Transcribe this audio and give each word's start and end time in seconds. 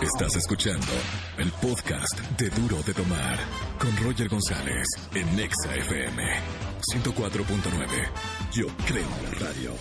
Estás 0.00 0.36
escuchando 0.36 0.92
el 1.38 1.50
podcast 1.52 2.18
de 2.38 2.50
Duro 2.50 2.82
de 2.82 2.92
Tomar 2.92 3.38
con 3.78 3.96
Roger 4.04 4.28
González 4.28 4.86
en 5.14 5.36
Nexa 5.36 5.74
FM 5.74 6.22
104.9. 6.92 8.08
Yo 8.52 8.66
creo 8.86 9.06
en 9.06 9.24
la 9.24 9.46
radio. 9.46 9.72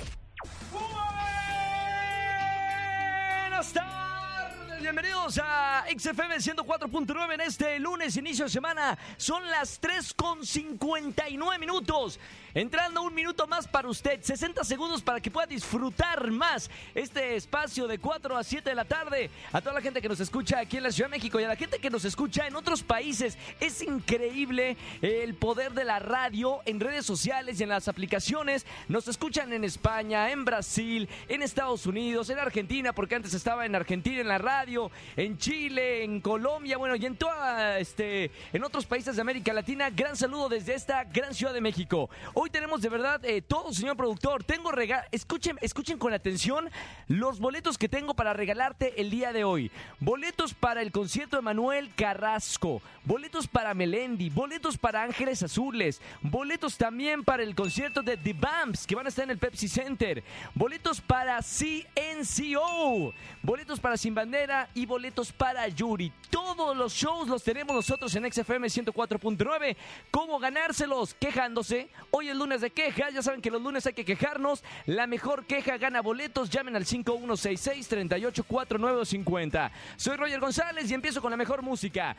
Buenas 3.41 3.73
tardes, 3.73 4.81
bienvenidos 4.81 5.40
a 5.44 5.84
XFM 5.97 6.36
104.9 6.36 7.34
en 7.34 7.42
este 7.42 7.79
lunes, 7.79 8.18
inicio 8.18 8.46
de 8.46 8.52
semana. 8.52 8.97
Son 9.18 9.44
las 9.50 9.79
3 9.79 10.13
con 10.13 10.46
59 10.46 11.60
minutos. 11.60 12.20
Entrando 12.56 13.01
un 13.01 13.13
minuto 13.13 13.47
más 13.47 13.67
para 13.67 13.90
usted, 13.90 14.22
60 14.22 14.63
segundos 14.63 15.01
para 15.01 15.19
que 15.19 15.29
pueda 15.29 15.46
disfrutar 15.46 16.31
más 16.31 16.70
este 16.94 17.35
espacio 17.35 17.85
de 17.85 17.99
4 17.99 18.38
a 18.38 18.45
7 18.45 18.70
de 18.70 18.76
la 18.77 18.85
tarde. 18.85 19.30
A 19.52 19.59
toda 19.59 19.73
la 19.73 19.81
gente 19.81 20.02
que 20.02 20.08
nos 20.08 20.22
escucha 20.22 20.59
aquí 20.59 20.77
en 20.77 20.84
la 20.84 20.91
Ciudad 20.94 21.09
de 21.09 21.18
México 21.18 21.38
y 21.38 21.44
a 21.44 21.50
la 21.50 21.58
gente 21.58 21.80
que 21.80 21.90
nos 21.90 22.05
escucha 22.05 22.48
en 22.48 22.55
otros 22.55 22.81
países. 22.81 23.38
Es 23.59 23.81
increíble 23.81 24.78
el 25.02 25.36
poder 25.36 25.73
de 25.73 25.84
la 25.84 26.00
radio 26.00 26.62
en 26.64 26.80
redes 26.80 27.05
sociales 27.05 27.59
y 27.59 27.64
en 27.64 27.68
las 27.68 27.90
aplicaciones. 27.90 28.66
Nos 28.88 29.09
escuchan 29.09 29.52
en 29.52 29.66
España, 29.66 30.31
en 30.31 30.45
Brasil, 30.45 31.09
en 31.28 31.42
Estados 31.42 31.86
Unidos, 31.86 32.30
en 32.30 32.40
Argentina, 32.40 32.94
porque 32.94 33.16
antes 33.16 33.34
estaba 33.34 33.66
en 33.66 33.76
Argentina 33.76 34.22
en 34.22 34.30
la 34.30 34.38
radio, 34.38 34.92
en 35.17 35.38
Chile, 35.38 36.06
en 36.06 36.22
Colombia, 36.22 36.78
bueno, 36.78 36.95
y 36.95 37.06
en 37.06 37.17
toda 37.17 37.80
este 37.80 38.31
en 38.53 38.64
otros 38.64 38.86
países 38.86 39.17
de 39.17 39.22
América 39.22 39.52
Latina. 39.52 39.90
Gran 39.90 40.16
saludo 40.16 40.48
desde 40.48 40.73
esta 40.73 41.03
gran 41.03 41.34
Ciudad 41.34 41.53
de 41.53 41.59
México. 41.59 42.09
Tenemos 42.49 42.81
de 42.81 42.90
verdad 42.90 43.23
eh, 43.26 43.41
todo, 43.41 43.73
señor 43.73 43.98
productor. 43.98 44.44
Tengo 44.44 44.72
regal 44.72 45.05
escuchen, 45.12 45.58
escuchen 45.62 45.98
con 45.98 46.13
atención 46.13 46.70
los 47.08 47.40
boletos 47.40 47.77
que 47.77 47.90
tengo 47.90 48.13
para 48.13 48.34
regalarte 48.34 48.99
el 49.02 49.09
día 49.09 49.34
de 49.34 49.44
hoy. 49.44 49.72
Boletos 49.99 50.53
para 50.53 50.81
el 50.81 50.91
concierto 50.91 51.36
de 51.38 51.41
Manuel 51.41 51.94
Carrasco, 51.95 52.81
boletos 53.03 53.47
para 53.47 53.73
Melendi, 53.73 54.30
boletos 54.30 54.78
para 54.78 55.03
Ángeles 55.03 55.44
Azules, 55.44 56.02
boletos 56.22 56.78
también 56.78 57.23
para 57.23 57.44
el 57.44 57.55
concierto 57.55 58.02
de 58.02 58.17
The 58.17 58.33
Bumps 58.33 58.86
que 58.86 58.95
van 58.95 59.05
a 59.05 59.09
estar 59.09 59.23
en 59.23 59.31
el 59.31 59.38
Pepsi 59.38 59.67
Center, 59.67 60.23
boletos 60.53 61.02
para 61.02 61.39
CNCO, 61.42 63.14
boletos 63.42 63.80
para 63.80 63.98
Sin 63.98 64.16
Bandera 64.16 64.70
y 64.73 64.86
boletos 64.86 65.31
para 65.31 65.67
Yuri. 65.67 66.11
Todos 66.30 66.75
los 66.75 66.94
shows 66.94 67.27
los 67.27 67.44
tenemos 67.44 67.75
nosotros 67.75 68.14
en 68.16 68.31
XFM 68.31 68.67
104.9. 68.67 69.75
¿Cómo 70.11 70.39
ganárselos? 70.39 71.14
Quejándose. 71.14 71.89
Hoy 72.11 72.30
es 72.36 72.39
lunes 72.39 72.61
de 72.61 72.69
quejas. 72.72 73.14
Ya 73.14 73.22
saben 73.22 73.41
que 73.41 73.50
los 73.50 73.61
lunes 73.61 73.86
hay 73.86 73.94
que 73.94 74.05
quejarnos. 74.05 74.64
La 74.86 75.08
mejor 75.08 75.45
queja 75.45 75.78
gana 75.78 76.02
boletos. 76.02 76.50
Llamen 76.50 76.75
al 76.75 76.86
5166-384950. 76.86 79.72
Soy 79.97 80.17
Roger 80.17 80.39
González 80.39 80.92
y 80.92 80.94
empiezo 80.94 81.22
con 81.22 81.31
la 81.31 81.38
mejor 81.38 81.61
música. 81.61 82.16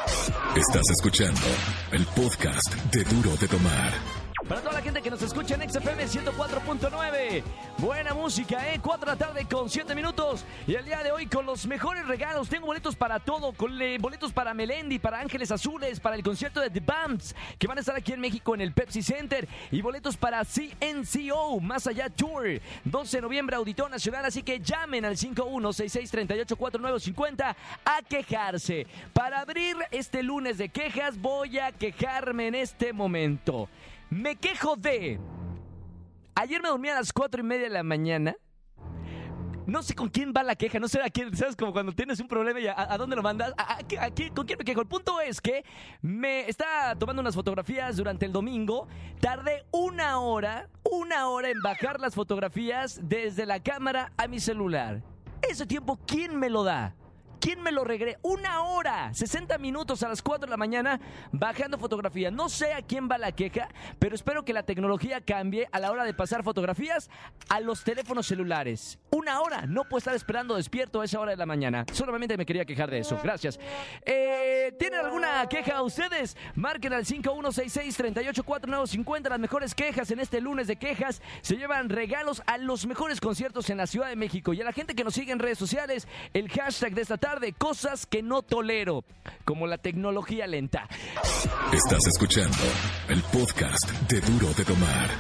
Estás 0.57 0.89
escuchando 0.91 1.41
el 1.93 2.05
podcast 2.07 2.75
de 2.93 3.05
Duro 3.05 3.37
de 3.37 3.49
Tomar. 3.49 3.93
Para 4.49 4.61
toda 4.61 4.75
la 4.75 4.83
gente 4.83 5.03
que 5.03 5.11
nos 5.11 5.21
escucha 5.23 5.57
en 5.57 5.69
XFM 5.69 6.05
104.9. 6.05 7.43
Buena 7.79 8.15
música, 8.15 8.73
¿eh? 8.73 8.79
4 8.81 9.01
de 9.01 9.07
la 9.07 9.17
tarde 9.19 9.45
con 9.45 9.69
7 9.69 9.93
minutos. 9.97 10.45
Y 10.69 10.75
el 10.75 10.85
día 10.85 11.03
de 11.03 11.11
hoy 11.11 11.27
con 11.27 11.45
los 11.45 11.67
mejores 11.67 12.07
regalos. 12.07 12.49
Tengo 12.49 12.67
boletos 12.67 12.95
para 12.95 13.19
todo. 13.19 13.53
Con 13.55 13.73
boletos 13.99 14.33
para 14.33 14.55
Melendi, 14.55 15.01
para 15.01 15.19
Ángeles 15.19 15.51
Azules, 15.51 15.99
para 15.99 16.15
el 16.15 16.23
concierto 16.23 16.61
de 16.61 16.71
The 16.71 16.79
Bumps, 16.79 17.35
que 17.59 17.67
van 17.67 17.79
a 17.79 17.81
estar 17.81 17.97
aquí 17.97 18.13
en 18.13 18.21
México 18.21 18.55
en 18.55 18.61
el 18.61 18.73
Pepsi 18.73 19.03
Center. 19.03 19.49
Y 19.73 19.83
boletos 19.83 20.17
para 20.17 20.45
CNCO, 20.45 21.59
Más 21.59 21.89
Allá 21.89 22.09
Tour. 22.09 22.61
12 22.85 23.17
de 23.17 23.23
noviembre, 23.23 23.57
Auditorio 23.57 23.91
Nacional. 23.91 24.27
Así 24.27 24.45
que 24.45 24.61
llamen 24.61 25.07
al 25.07 25.17
5166384950 25.17 27.57
a 27.85 28.03
quejarse. 28.09 28.87
Para 29.13 29.41
abrir 29.41 29.77
este 29.91 30.23
lunes 30.23 30.57
de 30.57 30.69
quejas, 30.69 31.21
voy 31.21 31.59
a 31.59 31.73
quejarme 31.73 32.47
en 32.47 32.55
este 32.55 32.93
momento. 32.93 33.69
Me 34.11 34.37
quejo 34.37 34.77
de. 34.77 35.21
Ayer 36.35 36.61
me 36.63 36.69
dormí 36.69 36.89
a 36.89 36.95
las 36.97 37.13
cuatro 37.13 37.41
y 37.41 37.45
media 37.45 37.65
de 37.65 37.71
la 37.71 37.83
mañana. 37.83 38.35
No 39.67 39.83
sé 39.83 39.97
con 39.97 40.09
quién 40.11 40.33
va 40.37 40.45
la 40.45 40.55
queja, 40.55 40.79
no 40.79 40.87
sé 40.87 41.03
a 41.03 41.11
quién, 41.11 41.35
¿sabes? 41.37 41.57
Como 41.57 41.73
cuando 41.73 41.91
tienes 41.91 42.21
un 42.21 42.29
problema 42.29 42.61
y 42.61 42.69
a, 42.69 42.97
dónde 42.99 43.17
lo 43.17 43.23
mandas. 43.23 43.53
¿A, 43.59 43.79
a- 43.79 44.11
¿Con 44.33 44.47
quién 44.47 44.59
me 44.59 44.65
quejo? 44.65 44.81
El 44.81 44.87
punto 44.87 45.21
es 45.21 45.41
que 45.41 45.65
me 46.03 46.49
estaba 46.49 46.95
tomando 46.95 47.21
unas 47.21 47.35
fotografías 47.35 47.97
durante 47.97 48.27
el 48.27 48.33
domingo. 48.33 48.87
Tardé 49.21 49.65
una 49.73 50.21
hora, 50.21 50.69
una 50.85 51.29
hora 51.31 51.49
en 51.51 51.61
bajar 51.63 51.99
las 52.01 52.15
fotografías 52.15 53.01
desde 53.03 53.45
la 53.45 53.61
cámara 53.61 54.13
a 54.17 54.29
mi 54.29 54.39
celular. 54.39 55.03
Ese 55.43 55.67
tiempo, 55.67 55.99
¿quién 56.07 56.39
me 56.39 56.49
lo 56.49 56.63
da? 56.63 56.95
¿Quién 57.47 57.63
me 57.63 57.71
lo 57.71 57.85
regre? 57.85 58.19
Una 58.23 58.63
hora, 58.63 59.15
60 59.15 59.57
minutos 59.59 60.03
a 60.03 60.09
las 60.09 60.21
4 60.21 60.47
de 60.47 60.51
la 60.51 60.57
mañana 60.57 61.01
bajando 61.31 61.79
fotografías. 61.79 62.33
No 62.33 62.49
sé 62.49 62.73
a 62.73 62.83
quién 62.83 63.09
va 63.09 63.19
la 63.19 63.31
queja, 63.31 63.69
pero 64.01 64.17
espero 64.17 64.45
que 64.45 64.53
la 64.53 64.65
tecnología 64.65 65.21
cambie 65.21 65.69
a 65.71 65.79
la 65.79 65.93
hora 65.93 66.03
de 66.03 66.13
pasar 66.13 66.43
fotografías 66.43 67.09
a 67.49 67.61
los 67.61 67.85
teléfonos 67.85 68.27
celulares. 68.27 68.99
Una 69.11 69.41
hora, 69.43 69.65
no 69.65 69.85
puedo 69.85 69.99
estar 69.99 70.17
esperando 70.17 70.57
despierto 70.57 71.01
a 71.01 71.05
esa 71.05 71.21
hora 71.21 71.31
de 71.31 71.37
la 71.37 71.47
mañana. 71.47 71.87
Solamente 71.93 72.37
me 72.37 72.45
quería 72.45 72.65
quejar 72.65 72.91
de 72.91 72.99
eso. 72.99 73.17
Gracias. 73.23 73.61
Eh, 74.05 74.75
¿Tienen 74.77 75.05
alguna 75.05 75.49
queja 75.49 75.83
ustedes? 75.83 76.37
Marquen 76.57 76.95
al 76.95 77.05
5166-384950 77.05 79.29
las 79.29 79.39
mejores 79.39 79.73
quejas 79.73 80.11
en 80.11 80.19
este 80.19 80.41
lunes 80.41 80.67
de 80.67 80.75
quejas. 80.75 81.23
Se 81.43 81.55
llevan 81.55 81.91
regalos 81.91 82.43
a 82.47 82.59
los 82.59 82.87
mejores 82.87 83.21
conciertos 83.21 83.71
en 83.71 83.77
la 83.77 83.87
Ciudad 83.87 84.09
de 84.09 84.17
México. 84.17 84.53
Y 84.53 84.61
a 84.61 84.65
la 84.65 84.73
gente 84.73 84.97
que 84.97 85.05
nos 85.05 85.15
sigue 85.15 85.31
en 85.31 85.39
redes 85.39 85.59
sociales, 85.59 86.09
el 86.35 86.51
hashtag 86.51 86.93
de 86.93 87.03
esta 87.03 87.17
tarde, 87.17 87.36
cosas 87.59 88.07
que 88.07 88.23
no 88.23 88.43
tolero, 88.43 89.05
como 89.45 89.67
la 89.67 89.79
tecnología 89.79 90.47
lenta. 90.47 90.87
Estás 91.73 92.07
escuchando 92.07 92.57
el 93.09 93.21
podcast 93.25 93.91
de 94.09 94.21
Duro 94.21 94.53
de 94.55 94.65
Tomar. 94.65 95.11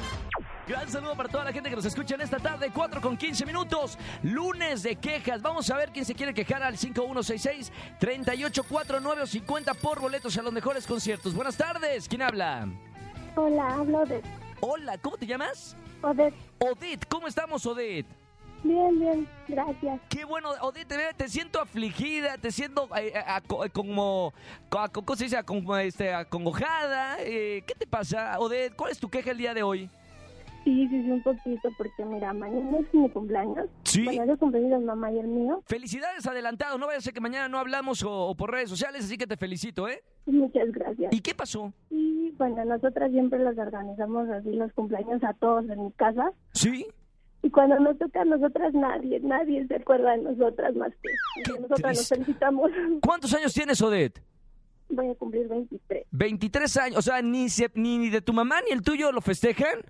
Gran 0.66 0.88
saludo 0.88 1.14
para 1.14 1.28
toda 1.28 1.44
la 1.44 1.52
gente 1.52 1.68
que 1.70 1.76
nos 1.76 1.84
escucha 1.84 2.16
en 2.16 2.22
esta 2.22 2.38
tarde, 2.38 2.72
4 2.74 3.00
con 3.00 3.16
15 3.16 3.46
minutos, 3.46 3.96
lunes 4.24 4.82
de 4.82 4.96
quejas. 4.96 5.40
Vamos 5.40 5.70
a 5.70 5.76
ver 5.76 5.90
quién 5.92 6.04
se 6.04 6.16
quiere 6.16 6.34
quejar 6.34 6.64
al 6.64 6.76
5166-384950 6.76 9.76
por 9.76 10.00
boletos 10.00 10.36
a 10.36 10.42
los 10.42 10.52
mejores 10.52 10.84
conciertos. 10.86 11.34
Buenas 11.34 11.56
tardes, 11.56 12.08
¿quién 12.08 12.22
habla? 12.22 12.68
Hola, 13.36 13.74
hablo 13.74 14.04
de 14.06 14.20
Hola, 14.60 14.98
¿cómo 14.98 15.16
te 15.16 15.26
llamas? 15.26 15.76
Odette. 16.02 16.34
Odette, 16.58 17.06
¿cómo 17.08 17.28
estamos, 17.28 17.64
Odette? 17.66 18.06
Bien, 18.64 18.98
bien, 18.98 19.28
gracias. 19.46 20.00
Qué 20.08 20.24
bueno, 20.24 20.50
Odette, 20.62 20.94
te, 21.16 21.28
siento 21.28 21.60
afligida, 21.60 22.36
te 22.38 22.50
siento 22.50 22.88
eh, 22.96 23.12
eh, 23.14 23.18
aco- 23.26 23.64
eh, 23.64 23.70
como, 23.70 24.32
co- 24.68 24.88
co- 24.92 25.02
¿cómo 25.02 25.16
se 25.16 25.24
dice? 25.24 25.42
Como, 25.44 25.76
este, 25.76 26.12
acongojada. 26.12 27.16
Eh, 27.20 27.62
¿Qué 27.66 27.74
te 27.74 27.86
pasa, 27.86 28.38
Odette? 28.40 28.74
¿Cuál 28.74 28.90
es 28.92 28.98
tu 28.98 29.08
queja 29.08 29.30
el 29.30 29.38
día 29.38 29.54
de 29.54 29.62
hoy? 29.62 29.88
Sí, 30.64 30.88
sí, 30.88 31.00
sí, 31.00 31.10
un 31.12 31.22
poquito, 31.22 31.68
porque 31.78 32.04
mira, 32.04 32.32
mañana 32.32 32.78
es 32.80 32.92
mi 32.92 33.08
cumpleaños. 33.10 33.68
¿Sí? 33.84 34.04
Bueno, 34.04 34.24
es 34.24 34.28
el 34.30 34.38
cumpleaños 34.38 34.80
de 34.80 34.84
mamá 34.86 35.12
y 35.12 35.18
el 35.20 35.28
mío. 35.28 35.62
Felicidades 35.66 36.26
adelantado, 36.26 36.76
no 36.76 36.86
vaya 36.88 36.98
a 36.98 37.02
ser 37.02 37.12
que 37.14 37.20
mañana 37.20 37.48
no 37.48 37.58
hablamos 37.60 38.02
o, 38.02 38.10
o 38.10 38.34
por 38.34 38.50
redes 38.50 38.68
sociales, 38.68 39.04
así 39.04 39.16
que 39.16 39.28
te 39.28 39.36
felicito, 39.36 39.88
¿eh? 39.88 40.02
Muchas 40.26 40.72
gracias. 40.72 41.12
¿Y 41.12 41.20
qué 41.20 41.36
pasó? 41.36 41.72
Y 41.88 42.32
bueno, 42.32 42.64
nosotras 42.64 43.12
siempre 43.12 43.38
los 43.38 43.56
organizamos 43.56 44.28
así 44.28 44.50
los 44.50 44.72
cumpleaños 44.72 45.22
a 45.22 45.34
todos 45.34 45.68
en 45.70 45.84
mi 45.84 45.92
casa. 45.92 46.32
¿Sí? 46.52 46.84
Y 47.42 47.50
cuando 47.50 47.78
nos 47.78 47.96
toca 47.98 48.22
a 48.22 48.24
nosotras, 48.24 48.74
nadie, 48.74 49.20
nadie 49.20 49.66
se 49.68 49.76
acuerda 49.76 50.12
de 50.16 50.22
nosotras 50.22 50.74
más 50.74 50.92
que 51.02 51.52
nosotras 51.60 51.96
nos 51.96 52.08
felicitamos. 52.08 52.70
¿Cuántos 53.02 53.32
años 53.34 53.52
tienes, 53.54 53.80
Odette? 53.82 54.20
Voy 54.88 55.08
a 55.10 55.14
cumplir 55.14 55.48
23. 55.48 56.06
23 56.10 56.76
años, 56.78 56.98
o 56.98 57.02
sea, 57.02 57.20
ni, 57.22 57.48
se- 57.48 57.70
ni, 57.74 57.98
ni 57.98 58.08
de 58.10 58.20
tu 58.20 58.32
mamá 58.32 58.60
ni 58.62 58.70
el 58.72 58.82
tuyo 58.82 59.12
lo 59.12 59.20
festejan. 59.20 59.80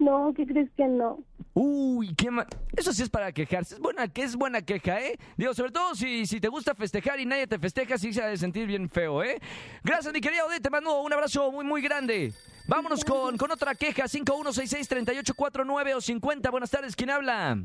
No, 0.00 0.32
¿qué 0.34 0.46
crees 0.46 0.70
que 0.76 0.86
no? 0.86 1.22
Uy, 1.52 2.14
qué 2.14 2.30
mal. 2.30 2.46
Eso 2.74 2.90
sí 2.92 3.02
es 3.02 3.10
para 3.10 3.32
quejarse. 3.32 3.74
Es 3.74 3.80
buena, 3.80 4.08
que 4.08 4.22
es 4.22 4.34
buena 4.34 4.62
queja, 4.62 4.98
¿eh? 5.00 5.18
Digo, 5.36 5.52
sobre 5.52 5.72
todo 5.72 5.94
si, 5.94 6.24
si 6.26 6.40
te 6.40 6.48
gusta 6.48 6.74
festejar 6.74 7.20
y 7.20 7.26
nadie 7.26 7.46
te 7.46 7.58
festeja, 7.58 7.98
sí 7.98 8.12
se 8.14 8.22
ha 8.22 8.28
de 8.28 8.38
sentir 8.38 8.66
bien 8.66 8.88
feo, 8.88 9.22
¿eh? 9.22 9.38
Gracias, 9.84 10.12
mi 10.14 10.22
querida 10.22 10.46
Odette. 10.46 10.62
Te 10.62 10.70
mando 10.70 11.02
un 11.02 11.12
abrazo 11.12 11.52
muy, 11.52 11.66
muy 11.66 11.82
grande. 11.82 12.32
Vámonos 12.66 13.04
con, 13.04 13.36
con 13.36 13.50
otra 13.50 13.74
queja. 13.74 14.04
5166-3849 14.04 15.94
o 15.94 16.00
50. 16.00 16.50
Buenas 16.50 16.70
tardes. 16.70 16.96
¿Quién 16.96 17.10
habla? 17.10 17.58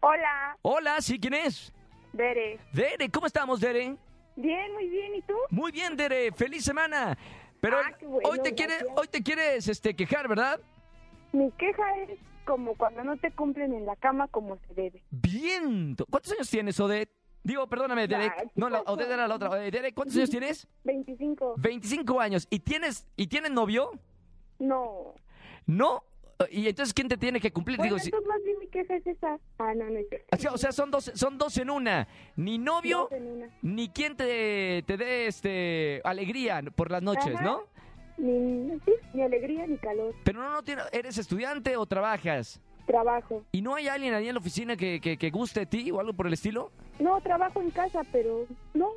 Hola, 0.00 0.56
Hola, 0.62 1.00
¿sí? 1.02 1.18
¿Quién 1.20 1.34
es? 1.34 1.72
Dere. 2.14 2.58
Dere, 2.72 3.10
¿cómo 3.10 3.26
estamos, 3.26 3.60
Dere? 3.60 3.96
Bien, 4.36 4.72
muy 4.72 4.88
bien. 4.88 5.14
¿Y 5.16 5.22
tú? 5.22 5.34
Muy 5.50 5.72
bien, 5.72 5.94
Dere. 5.96 6.32
Feliz 6.32 6.64
semana. 6.64 7.18
Pero 7.60 7.78
Ah, 7.78 7.90
bueno, 8.00 8.28
hoy 8.30 8.38
te 8.42 8.54
quieres, 8.54 8.84
hoy 8.96 9.08
te 9.08 9.22
quieres 9.22 9.68
este, 9.68 9.94
quejar, 9.94 10.28
¿verdad? 10.28 10.58
Mi 11.32 11.50
queja 11.52 11.82
es 12.02 12.18
como 12.44 12.74
cuando 12.76 13.02
no 13.04 13.16
te 13.16 13.30
cumplen 13.32 13.72
en 13.74 13.86
la 13.86 13.96
cama 13.96 14.28
como 14.28 14.56
se 14.68 14.74
debe. 14.74 15.02
Bien. 15.10 15.96
¿Cuántos 16.10 16.32
años 16.32 16.48
tienes, 16.50 16.78
Odette? 16.80 17.10
Digo, 17.42 17.66
perdóname, 17.68 18.08
Derek. 18.08 18.50
No, 18.56 18.68
la. 18.68 18.80
Odette 18.82 19.10
era 19.10 19.28
la 19.28 19.34
otra. 19.36 19.54
Derek, 19.56 19.94
¿cuántos 19.94 20.16
años 20.16 20.30
tienes? 20.30 20.66
25. 20.84 21.54
25 21.58 22.20
años. 22.20 22.46
¿Y 22.50 22.58
tienes, 22.60 23.06
¿Y 23.16 23.26
tienes 23.28 23.50
novio? 23.52 23.90
No. 24.58 25.14
¿No? 25.66 26.02
¿Y 26.50 26.68
entonces 26.68 26.92
quién 26.92 27.08
te 27.08 27.16
tiene 27.16 27.40
que 27.40 27.50
cumplir? 27.52 27.78
Bueno, 27.78 27.96
Digo, 27.96 28.04
si- 28.04 28.26
más 28.26 28.42
bien 28.44 28.58
mi 28.58 28.66
queja 28.66 28.94
es 28.96 29.06
esa. 29.06 29.38
Ah, 29.58 29.72
no, 29.74 29.84
no 29.88 29.98
es 29.98 30.06
cierto. 30.08 30.54
O 30.54 30.58
sea, 30.58 30.70
son 30.72 30.90
dos, 30.90 31.10
son 31.14 31.38
dos 31.38 31.56
en 31.56 31.70
una. 31.70 32.06
Ni 32.36 32.58
novio, 32.58 33.08
una. 33.10 33.48
ni 33.62 33.88
quien 33.88 34.16
te, 34.16 34.82
te 34.86 34.96
dé 34.98 35.26
este 35.28 36.00
alegría 36.04 36.62
por 36.74 36.90
las 36.90 37.02
noches, 37.02 37.34
Ajá. 37.36 37.44
¿no? 37.44 37.62
Ni, 38.18 38.70
sí, 38.84 38.92
ni 39.12 39.22
alegría 39.22 39.66
ni 39.66 39.76
calor. 39.78 40.14
Pero 40.24 40.40
no, 40.40 40.50
no 40.50 40.62
tiene, 40.62 40.82
¿eres 40.92 41.18
estudiante 41.18 41.76
o 41.76 41.84
trabajas? 41.86 42.60
Trabajo. 42.86 43.44
¿Y 43.52 43.60
no 43.62 43.74
hay 43.74 43.88
alguien 43.88 44.14
ahí 44.14 44.28
en 44.28 44.34
la 44.34 44.40
oficina 44.40 44.76
que, 44.76 45.00
que, 45.00 45.16
que 45.18 45.30
guste 45.30 45.60
de 45.60 45.66
ti 45.66 45.90
o 45.90 46.00
algo 46.00 46.12
por 46.14 46.26
el 46.26 46.32
estilo? 46.32 46.70
No, 46.98 47.20
trabajo 47.20 47.60
en 47.60 47.70
casa, 47.70 48.02
pero 48.12 48.46
no. 48.74 48.90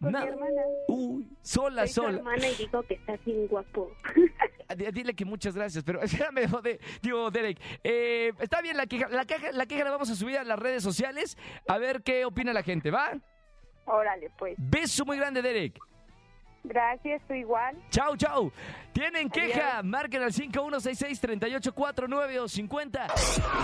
Con 0.00 0.12
mi 0.12 0.18
hermana. 0.18 0.62
Uy, 0.88 1.26
sola, 1.42 1.82
Soy 1.82 1.88
su 1.88 1.94
sola. 2.02 2.18
hermana 2.18 2.48
y 2.48 2.54
digo 2.56 2.82
que 2.82 2.94
estás 2.94 3.24
bien 3.24 3.46
guapo. 3.46 3.90
D- 4.76 4.90
Dile 4.92 5.14
que 5.14 5.24
muchas 5.24 5.54
gracias, 5.54 5.84
pero 5.84 6.00
espérame, 6.02 6.46
jode- 6.48 6.80
digo, 7.00 7.30
Derek. 7.30 7.58
eh, 7.84 8.32
está 8.40 8.60
bien 8.60 8.76
la 8.76 8.86
queja, 8.86 9.08
la 9.08 9.24
queja, 9.24 9.52
la 9.52 9.66
queja 9.66 9.84
la 9.84 9.90
vamos 9.92 10.10
a 10.10 10.14
subir 10.16 10.36
a 10.38 10.44
las 10.44 10.58
redes 10.58 10.82
sociales 10.82 11.36
a 11.68 11.78
ver 11.78 12.02
qué 12.02 12.24
opina 12.24 12.52
la 12.52 12.62
gente, 12.62 12.90
¿va? 12.90 13.12
Órale, 13.86 14.30
pues. 14.38 14.54
Beso 14.58 15.04
muy 15.04 15.16
grande, 15.18 15.42
Derek. 15.42 15.78
Gracias, 16.64 17.22
tú 17.28 17.34
igual. 17.34 17.76
Chau, 17.90 18.16
chau. 18.16 18.50
Tienen 18.92 19.28
queja, 19.28 19.82
marquen 19.82 20.22
al 20.22 20.32
5166-3849 20.32 22.40
o 22.40 22.48
50. 22.48 23.06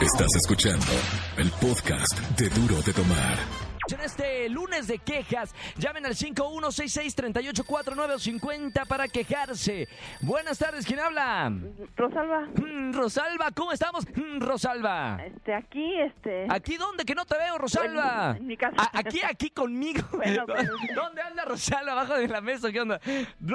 Estás 0.01 0.35
escuchando 0.37 0.87
el 1.39 1.51
podcast 1.53 2.19
de 2.39 2.51
Duro 2.51 2.83
de 2.83 2.93
Tomar. 2.93 3.70
En 3.93 4.01
este 4.01 4.49
lunes 4.49 4.87
de 4.87 4.99
quejas, 4.99 5.55
llamen 5.77 6.07
al 6.07 6.15
5166-3849 6.15 8.15
o 8.15 8.19
50 8.19 8.85
para 8.85 9.09
quejarse. 9.09 9.89
Buenas 10.21 10.59
tardes, 10.59 10.87
¿quién 10.87 11.01
habla? 11.01 11.53
Rosalba, 11.97 12.47
Mm, 12.55 12.93
Rosalba, 12.93 13.51
¿cómo 13.53 13.73
estamos? 13.73 14.07
Mm, 14.15 14.41
Rosalba. 14.41 15.19
este, 15.25 15.55
aquí, 15.55 15.99
este... 16.01 16.47
¿Aquí 16.51 16.77
dónde? 16.77 17.05
Que 17.05 17.15
no 17.15 17.25
te 17.25 17.37
veo, 17.37 17.59
Rosalba. 17.59 18.37
En- 18.37 18.47
mi 18.47 18.57
casa. 18.57 18.77
A- 18.79 18.99
aquí, 18.99 19.21
aquí 19.23 19.51
conmigo. 19.51 20.03
Bueno, 20.13 20.45
pero- 20.47 20.73
¿Dónde 20.95 21.23
anda 21.23 21.45
Rosalba? 21.45 21.93
Abajo 21.93 22.15
de 22.15 22.29
la 22.29 22.41
mesa, 22.41 22.71
¿qué 22.71 22.81
onda? 22.81 23.01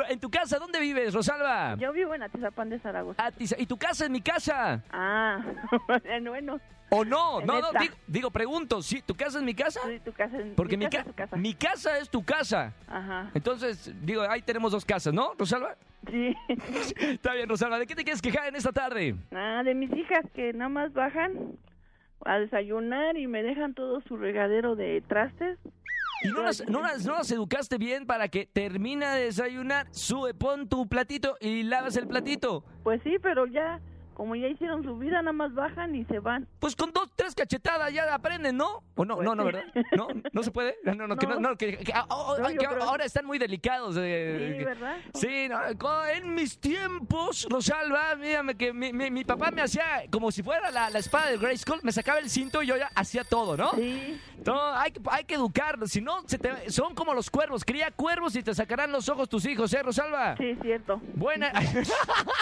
En 0.10 0.20
tu 0.20 0.30
casa, 0.30 0.58
¿dónde 0.60 0.80
vives, 0.80 1.14
Rosalba? 1.14 1.76
Yo 1.78 1.92
vivo 1.94 2.14
en 2.14 2.24
Atizapán 2.24 2.70
de 2.70 2.80
Zaragoza. 2.80 3.32
¿Y 3.58 3.66
tu 3.66 3.78
casa 3.78 4.06
es 4.06 4.10
mi 4.10 4.22
casa? 4.22 4.82
Ah, 4.92 5.40
bueno, 6.22 6.60
¿O 6.90 7.04
no? 7.04 7.42
No, 7.42 7.60
no, 7.62 7.72
digo, 7.80 7.96
digo, 8.08 8.32
pregunto, 8.32 8.82
¿sí? 8.82 9.02
¿Tu 9.02 9.16
casa 9.16 9.40
es 9.40 9.44
mi 9.44 9.54
casa? 9.56 9.80
sí, 9.90 10.00
tu 10.06 10.14
casa 10.14 10.38
es 10.38 10.54
Porque 10.56 10.78
mi, 10.78 10.86
casa 10.86 10.98
ca- 10.98 11.02
es 11.02 11.08
tu 11.08 11.14
casa. 11.16 11.36
mi 11.38 11.54
casa 11.54 11.98
es 11.98 12.10
tu 12.10 12.24
casa. 12.24 12.74
Ajá, 12.88 13.32
Entonces, 13.34 13.92
digo, 14.06 14.22
ahí 14.30 14.42
tenemos 14.42 14.72
dos 14.72 14.86
casas, 14.86 15.14
¿no, 15.14 15.34
Rosalba? 15.38 15.76
sí. 16.10 16.36
Está 17.00 17.34
bien, 17.34 17.50
Rosalba. 17.50 17.80
¿De 17.80 17.88
qué 17.88 17.96
te 17.96 18.04
quieres 18.04 18.22
quejar 18.22 18.48
en 18.48 18.56
esta 18.56 18.72
tarde? 18.72 19.16
Ah, 19.32 19.64
de 19.64 19.74
mis 19.74 19.92
hijas 19.94 20.24
que 20.36 20.54
nada 20.54 20.70
más 20.70 20.94
bajan 20.94 21.58
a 22.24 22.38
desayunar 22.40 23.18
y 23.18 23.28
me 23.28 23.42
dejan 23.44 23.74
todo 23.74 24.02
su 24.02 24.16
regadero 24.18 24.76
de 24.76 25.02
trastes. 25.08 25.58
¿Y 26.24 26.30
no 26.30 26.44
las, 26.44 26.68
no, 26.70 26.82
las, 26.82 27.06
no 27.06 27.14
las 27.14 27.30
educaste 27.32 27.78
bien 27.78 28.06
para 28.06 28.30
que 28.30 28.46
termina 28.46 29.14
de 29.16 29.26
desayunar, 29.26 29.88
sube, 29.92 30.34
pon 30.34 30.68
tu 30.70 30.88
platito 30.88 31.36
y 31.42 31.64
lavas 31.64 31.98
el 31.98 32.08
platito? 32.08 32.64
Pues 32.84 33.02
sí, 33.04 33.18
pero 33.22 33.46
ya, 33.48 33.80
como 34.16 34.36
ya 34.36 34.48
hicieron 34.48 34.82
su 34.84 34.98
vida, 34.98 35.22
nada 35.22 35.34
más 35.34 35.54
bajan 35.54 35.94
y 35.96 36.06
se 36.06 36.18
van. 36.20 36.48
Pues 36.60 36.76
con 36.76 36.92
dos, 36.92 37.10
tres 37.16 37.36
cachetadas 37.36 37.94
ya 37.94 38.12
aprenden, 38.14 38.58
¿no? 38.58 38.82
¿O 38.96 39.06
no? 39.06 39.16
Pues 39.18 39.26
no, 39.26 39.36
no. 39.36 39.46
¿verdad? 39.46 39.64
¿No? 39.96 40.08
¿No 40.34 40.42
se 40.44 40.50
puede? 40.52 40.76
No, 40.84 40.94
no, 41.08 41.16
que, 41.18 41.28
no, 41.28 41.36
No. 41.36 41.50
no, 41.52 41.56
que, 41.58 41.78
que- 41.78 41.94
ah, 41.94 42.06
oh, 42.10 42.38
No, 42.40 42.50
yo 42.50 42.58
que 42.60 42.66
ahora 42.66 43.06
están 43.06 43.26
muy 43.26 43.38
delicados. 43.38 43.96
eh, 44.00 44.56
Sí, 44.58 44.64
¿verdad? 44.66 44.98
Sí, 45.14 45.48
no, 45.50 46.06
en 46.08 46.34
mis 46.34 46.58
tiempos, 46.58 47.46
Rosalba, 47.50 48.16
mírame 48.16 48.56
que 48.56 48.74
mi, 48.74 48.92
mi- 48.94 49.12
mi 49.12 49.24
papá 49.24 49.52
me 49.52 49.62
hacía 49.62 49.84
como 50.10 50.32
si 50.32 50.42
fuera 50.42 50.72
la, 50.72 50.90
la 50.90 51.00
espada 51.00 51.28
de 51.30 51.38
Grayskull, 51.38 51.80
me 51.84 51.92
sacaba 51.92 52.20
el 52.20 52.30
cinto 52.30 52.64
y 52.64 52.68
yo 52.68 52.78
ya 52.78 52.90
hacía 52.96 53.24
todo, 53.24 53.56
¿no? 53.58 53.72
Sí, 53.74 54.20
No, 54.46 54.62
hay, 54.76 54.92
que- 54.92 55.02
hay 55.12 55.24
que 55.26 55.36
educarlos, 55.36 55.92
si 55.92 56.02
no, 56.02 56.22
se 56.28 56.38
te- 56.38 56.72
son 56.72 56.96
como 56.96 57.14
los 57.14 57.30
cuervos, 57.30 57.66
cría 57.66 57.92
cuervos 57.92 58.36
y 58.36 58.44
te 58.44 58.54
sacarán 58.56 58.92
los 58.92 59.10
ojos 59.10 59.28
tus 59.28 59.46
hijos, 59.46 59.74
¿eh, 59.74 59.84
Rosalba? 59.84 60.38
sí, 60.38 60.58
cierto. 60.62 61.02
Buena. 61.16 61.52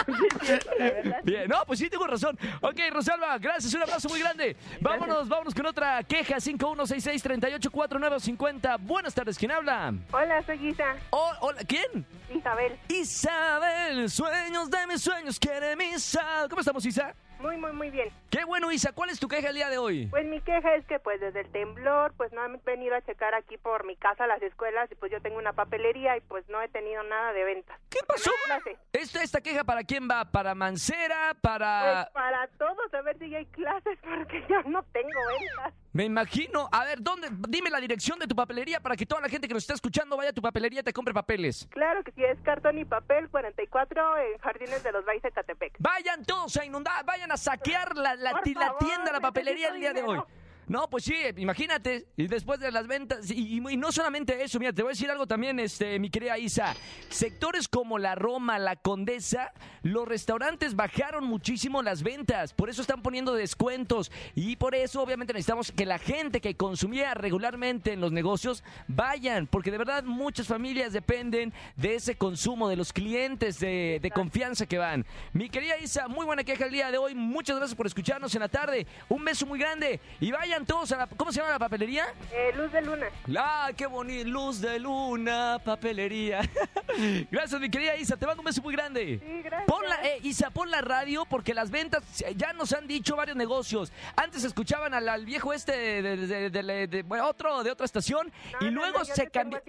Sí, 0.06 0.46
cierto, 0.46 0.70
la 0.78 0.84
verdad. 0.84 1.20
Bien, 1.24 1.48
no, 1.48 1.63
pues 1.66 1.78
sí, 1.78 1.88
tengo 1.88 2.06
razón. 2.06 2.38
Ok, 2.60 2.78
Rosalba, 2.90 3.38
gracias, 3.38 3.72
un 3.74 3.82
abrazo 3.82 4.08
muy 4.08 4.20
grande. 4.20 4.56
Vámonos, 4.80 5.28
vámonos 5.28 5.54
con 5.54 5.66
otra 5.66 6.02
queja, 6.02 6.36
5166-384950. 6.36 8.78
Buenas 8.80 9.14
tardes, 9.14 9.38
¿quién 9.38 9.52
habla? 9.52 9.94
Hola, 10.12 10.42
soy 10.44 10.58
Guisa. 10.58 10.96
Oh, 11.10 11.32
hola, 11.40 11.60
¿quién? 11.66 12.06
Isabel. 12.34 12.78
Isabel, 12.88 14.10
sueños 14.10 14.70
de 14.70 14.86
mis 14.86 15.02
sueños, 15.02 15.38
quiere 15.38 15.76
misa. 15.76 16.46
¿Cómo 16.48 16.60
estamos, 16.60 16.84
Isa? 16.86 17.14
Muy, 17.44 17.58
muy, 17.58 17.72
muy 17.72 17.90
bien. 17.90 18.08
Qué 18.30 18.42
bueno, 18.46 18.72
Isa. 18.72 18.92
¿Cuál 18.92 19.10
es 19.10 19.20
tu 19.20 19.28
queja 19.28 19.50
el 19.50 19.54
día 19.54 19.68
de 19.68 19.76
hoy? 19.76 20.06
Pues 20.06 20.24
mi 20.24 20.40
queja 20.40 20.74
es 20.76 20.86
que 20.86 20.98
pues 20.98 21.20
desde 21.20 21.40
el 21.40 21.52
temblor 21.52 22.14
pues 22.16 22.32
no 22.32 22.40
han 22.40 22.58
venido 22.64 22.94
a 22.96 23.02
checar 23.02 23.34
aquí 23.34 23.58
por 23.58 23.84
mi 23.84 23.96
casa 23.96 24.26
las 24.26 24.40
escuelas 24.40 24.90
y 24.90 24.94
pues 24.94 25.12
yo 25.12 25.20
tengo 25.20 25.36
una 25.36 25.52
papelería 25.52 26.16
y 26.16 26.22
pues 26.22 26.48
no 26.48 26.62
he 26.62 26.68
tenido 26.68 27.02
nada 27.02 27.34
de 27.34 27.44
venta. 27.44 27.78
¿Qué 27.90 28.00
pasó? 28.08 28.30
¿Esta, 28.94 29.22
¿Esta 29.22 29.42
queja 29.42 29.62
para 29.62 29.84
quién 29.84 30.08
va? 30.10 30.24
¿Para 30.24 30.54
Mancera? 30.54 31.36
¿Para...? 31.38 32.08
Pues 32.12 32.24
para 32.24 32.48
todos 32.56 32.94
a 32.94 33.02
ver 33.02 33.18
si 33.18 33.34
hay 33.34 33.44
clases 33.46 33.98
porque 34.02 34.42
yo 34.48 34.62
no 34.62 34.82
tengo 34.84 35.08
ventas. 35.28 35.74
Me 35.92 36.04
imagino. 36.04 36.68
A 36.72 36.84
ver, 36.84 37.00
¿dónde? 37.00 37.28
Dime 37.48 37.70
la 37.70 37.78
dirección 37.78 38.18
de 38.18 38.26
tu 38.26 38.34
papelería 38.34 38.80
para 38.80 38.96
que 38.96 39.06
toda 39.06 39.20
la 39.20 39.28
gente 39.28 39.46
que 39.46 39.54
nos 39.54 39.62
está 39.62 39.74
escuchando 39.74 40.16
vaya 40.16 40.30
a 40.30 40.32
tu 40.32 40.42
papelería 40.42 40.80
y 40.80 40.82
te 40.82 40.92
compre 40.92 41.14
papeles. 41.14 41.68
Claro 41.70 42.02
que 42.02 42.10
sí, 42.10 42.24
es 42.24 42.36
cartón 42.40 42.78
y 42.78 42.84
papel 42.84 43.28
44 43.28 44.18
en 44.18 44.38
Jardines 44.38 44.82
de 44.82 44.90
los 44.90 45.04
Valles 45.04 45.22
de 45.22 45.30
Catepec. 45.30 45.76
Vayan 45.78 46.24
todos 46.24 46.56
a 46.56 46.64
inundar, 46.64 47.04
vayan 47.04 47.30
a 47.30 47.33
saquear 47.36 47.96
la, 47.96 48.14
la 48.14 48.30
favor, 48.30 48.78
tienda, 48.78 49.12
la 49.12 49.20
papelería 49.20 49.68
el 49.68 49.80
día 49.80 49.92
de 49.92 50.02
hoy. 50.02 50.22
No, 50.66 50.88
pues 50.88 51.04
sí, 51.04 51.14
imagínate, 51.36 52.06
y 52.16 52.26
después 52.26 52.58
de 52.60 52.72
las 52.72 52.86
ventas, 52.86 53.30
y, 53.30 53.58
y- 53.58 53.72
y 53.72 53.76
no 53.76 53.92
solamente 53.92 54.42
eso, 54.42 54.58
mira, 54.58 54.72
te 54.72 54.82
voy 54.82 54.90
a 54.90 54.94
decir 54.94 55.10
algo 55.10 55.26
también, 55.26 55.58
este, 55.60 55.98
mi 55.98 56.08
querida 56.10 56.38
Isa, 56.38 56.74
sectores 57.10 57.68
como 57.68 57.98
la 57.98 58.14
Roma, 58.14 58.58
la 58.58 58.76
Condesa, 58.76 59.52
los 59.82 60.08
restaurantes 60.08 60.74
bajaron 60.74 61.24
muchísimo 61.24 61.82
las 61.82 62.02
ventas, 62.02 62.54
por 62.54 62.70
eso 62.70 62.80
están 62.82 63.02
poniendo 63.02 63.34
descuentos, 63.34 64.10
y 64.34 64.56
por 64.56 64.74
eso 64.74 65.02
obviamente 65.02 65.32
necesitamos 65.34 65.70
que 65.70 65.84
la 65.86 65.98
gente 65.98 66.40
que 66.40 66.56
consumía 66.56 67.12
regularmente 67.14 67.92
en 67.92 68.00
los 68.00 68.12
negocios 68.12 68.64
vayan, 68.88 69.46
porque 69.46 69.70
de 69.70 69.78
verdad 69.78 70.04
muchas 70.04 70.46
familias 70.46 70.92
dependen 70.92 71.52
de 71.76 71.94
ese 71.96 72.16
consumo, 72.16 72.68
de 72.68 72.76
los 72.76 72.92
clientes 72.92 73.58
de, 73.60 73.98
de 74.00 74.10
confianza 74.10 74.66
que 74.66 74.78
van. 74.78 75.04
Mi 75.32 75.50
querida 75.50 75.76
Isa, 75.78 76.08
muy 76.08 76.24
buena 76.24 76.44
queja 76.44 76.64
el 76.64 76.72
día 76.72 76.90
de 76.90 76.98
hoy, 76.98 77.14
muchas 77.14 77.56
gracias 77.56 77.76
por 77.76 77.86
escucharnos 77.86 78.34
en 78.34 78.40
la 78.40 78.48
tarde, 78.48 78.86
un 79.08 79.24
beso 79.24 79.44
muy 79.46 79.58
grande, 79.58 80.00
y 80.20 80.30
vayan 80.54 80.66
todos 80.66 80.92
a 80.92 80.96
la... 80.98 81.06
¿Cómo 81.08 81.32
se 81.32 81.40
llama 81.40 81.52
la 81.52 81.58
papelería? 81.58 82.06
Eh, 82.32 82.52
Luz 82.56 82.70
de 82.72 82.80
Luna. 82.82 83.06
¡Ah, 83.36 83.70
qué 83.76 83.86
bonito! 83.86 84.28
Luz 84.28 84.60
de 84.60 84.78
luna, 84.78 85.58
papelería. 85.64 86.40
Gracias, 87.30 87.60
mi 87.60 87.68
querida 87.70 87.96
Isa. 87.96 88.16
Te 88.16 88.24
mando 88.26 88.40
un 88.40 88.46
beso 88.46 88.62
muy 88.62 88.72
grande. 88.74 89.18
Sí, 89.24 89.42
gracias. 89.42 89.66
Pon 89.66 89.82
la, 89.88 89.96
eh, 90.06 90.18
Isa, 90.22 90.50
pon 90.50 90.70
la 90.70 90.80
radio 90.80 91.24
porque 91.24 91.54
las 91.54 91.70
ventas 91.70 92.02
eh, 92.22 92.34
ya 92.36 92.52
nos 92.52 92.72
han 92.72 92.86
dicho 92.86 93.16
varios 93.16 93.36
negocios. 93.36 93.92
Antes 94.16 94.44
escuchaban 94.44 94.94
al, 94.94 95.08
al 95.08 95.24
viejo 95.24 95.52
este 95.52 95.72
de, 96.02 96.16
de- 96.16 96.50
de- 96.50 96.62
de- 96.62 96.86
de- 96.86 97.02
bueno, 97.02 97.26
otro 97.26 97.62
de 97.64 97.70
otra 97.72 97.84
estación 97.86 98.30
No, 98.60 98.66
y 98.66 98.70
luego 98.70 98.98
no, 99.00 99.04
se 99.04 99.28
cambió. 99.30 99.60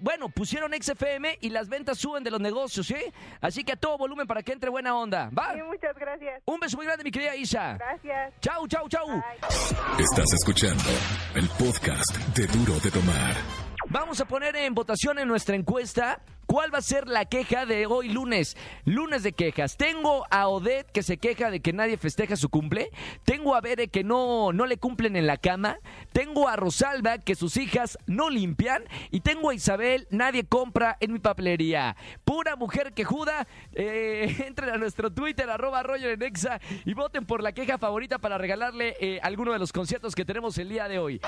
Bueno, 0.00 0.28
pusieron 0.28 0.72
XFM 0.80 1.38
y 1.40 1.50
las 1.50 1.68
ventas 1.68 1.98
suben 1.98 2.22
de 2.22 2.30
los 2.30 2.40
negocios, 2.40 2.86
¿sí? 2.86 2.96
Así 3.40 3.64
que 3.64 3.72
a 3.72 3.76
todo 3.76 3.98
volumen 3.98 4.26
para 4.26 4.42
que 4.42 4.52
entre 4.52 4.70
buena 4.70 4.96
onda. 4.96 5.30
¿Va? 5.36 5.54
Sí, 5.54 5.62
muchas 5.62 5.96
gracias. 5.96 6.40
Un 6.44 6.60
beso 6.60 6.76
muy 6.76 6.86
grande, 6.86 7.02
mi 7.04 7.10
querida 7.10 7.34
Isa. 7.34 7.74
Gracias. 7.78 8.32
Chau, 8.40 8.66
chau, 8.68 8.88
chau. 8.88 9.06
Bye. 9.08 10.03
Estás 10.04 10.34
escuchando 10.34 10.82
el 11.34 11.48
podcast 11.48 12.14
de 12.36 12.46
Duro 12.48 12.78
de 12.78 12.90
Tomar. 12.90 13.34
Vamos 13.88 14.20
a 14.20 14.26
poner 14.26 14.54
en 14.54 14.74
votación 14.74 15.18
en 15.18 15.26
nuestra 15.26 15.56
encuesta 15.56 16.20
cuál 16.54 16.72
va 16.72 16.78
a 16.78 16.82
ser 16.82 17.08
la 17.08 17.24
queja 17.24 17.66
de 17.66 17.84
hoy 17.86 18.10
lunes. 18.10 18.56
Lunes 18.84 19.24
de 19.24 19.32
quejas. 19.32 19.76
Tengo 19.76 20.24
a 20.30 20.46
Odette 20.46 20.88
que 20.92 21.02
se 21.02 21.16
queja 21.16 21.50
de 21.50 21.58
que 21.58 21.72
nadie 21.72 21.96
festeja 21.96 22.36
su 22.36 22.48
cumple. 22.48 22.90
Tengo 23.24 23.56
a 23.56 23.60
Bere 23.60 23.88
que 23.88 24.04
no, 24.04 24.52
no 24.52 24.64
le 24.64 24.76
cumplen 24.76 25.16
en 25.16 25.26
la 25.26 25.36
cama. 25.36 25.78
Tengo 26.12 26.48
a 26.48 26.54
Rosalba 26.54 27.18
que 27.18 27.34
sus 27.34 27.56
hijas 27.56 27.98
no 28.06 28.30
limpian. 28.30 28.84
Y 29.10 29.22
tengo 29.22 29.50
a 29.50 29.54
Isabel, 29.54 30.06
nadie 30.10 30.44
compra 30.44 30.96
en 31.00 31.14
mi 31.14 31.18
papelería. 31.18 31.96
Pura 32.24 32.54
mujer 32.54 32.92
quejuda. 32.92 33.48
Eh, 33.72 34.36
entren 34.46 34.70
a 34.70 34.76
nuestro 34.76 35.12
Twitter, 35.12 35.50
arroba 35.50 35.82
Roger 35.82 36.10
en 36.10 36.22
Exa, 36.22 36.60
y 36.84 36.94
voten 36.94 37.26
por 37.26 37.42
la 37.42 37.50
queja 37.50 37.78
favorita 37.78 38.20
para 38.20 38.38
regalarle 38.38 38.94
eh, 39.00 39.18
alguno 39.24 39.52
de 39.52 39.58
los 39.58 39.72
conciertos 39.72 40.14
que 40.14 40.24
tenemos 40.24 40.56
el 40.58 40.68
día 40.68 40.86
de 40.86 41.00
hoy. 41.00 41.20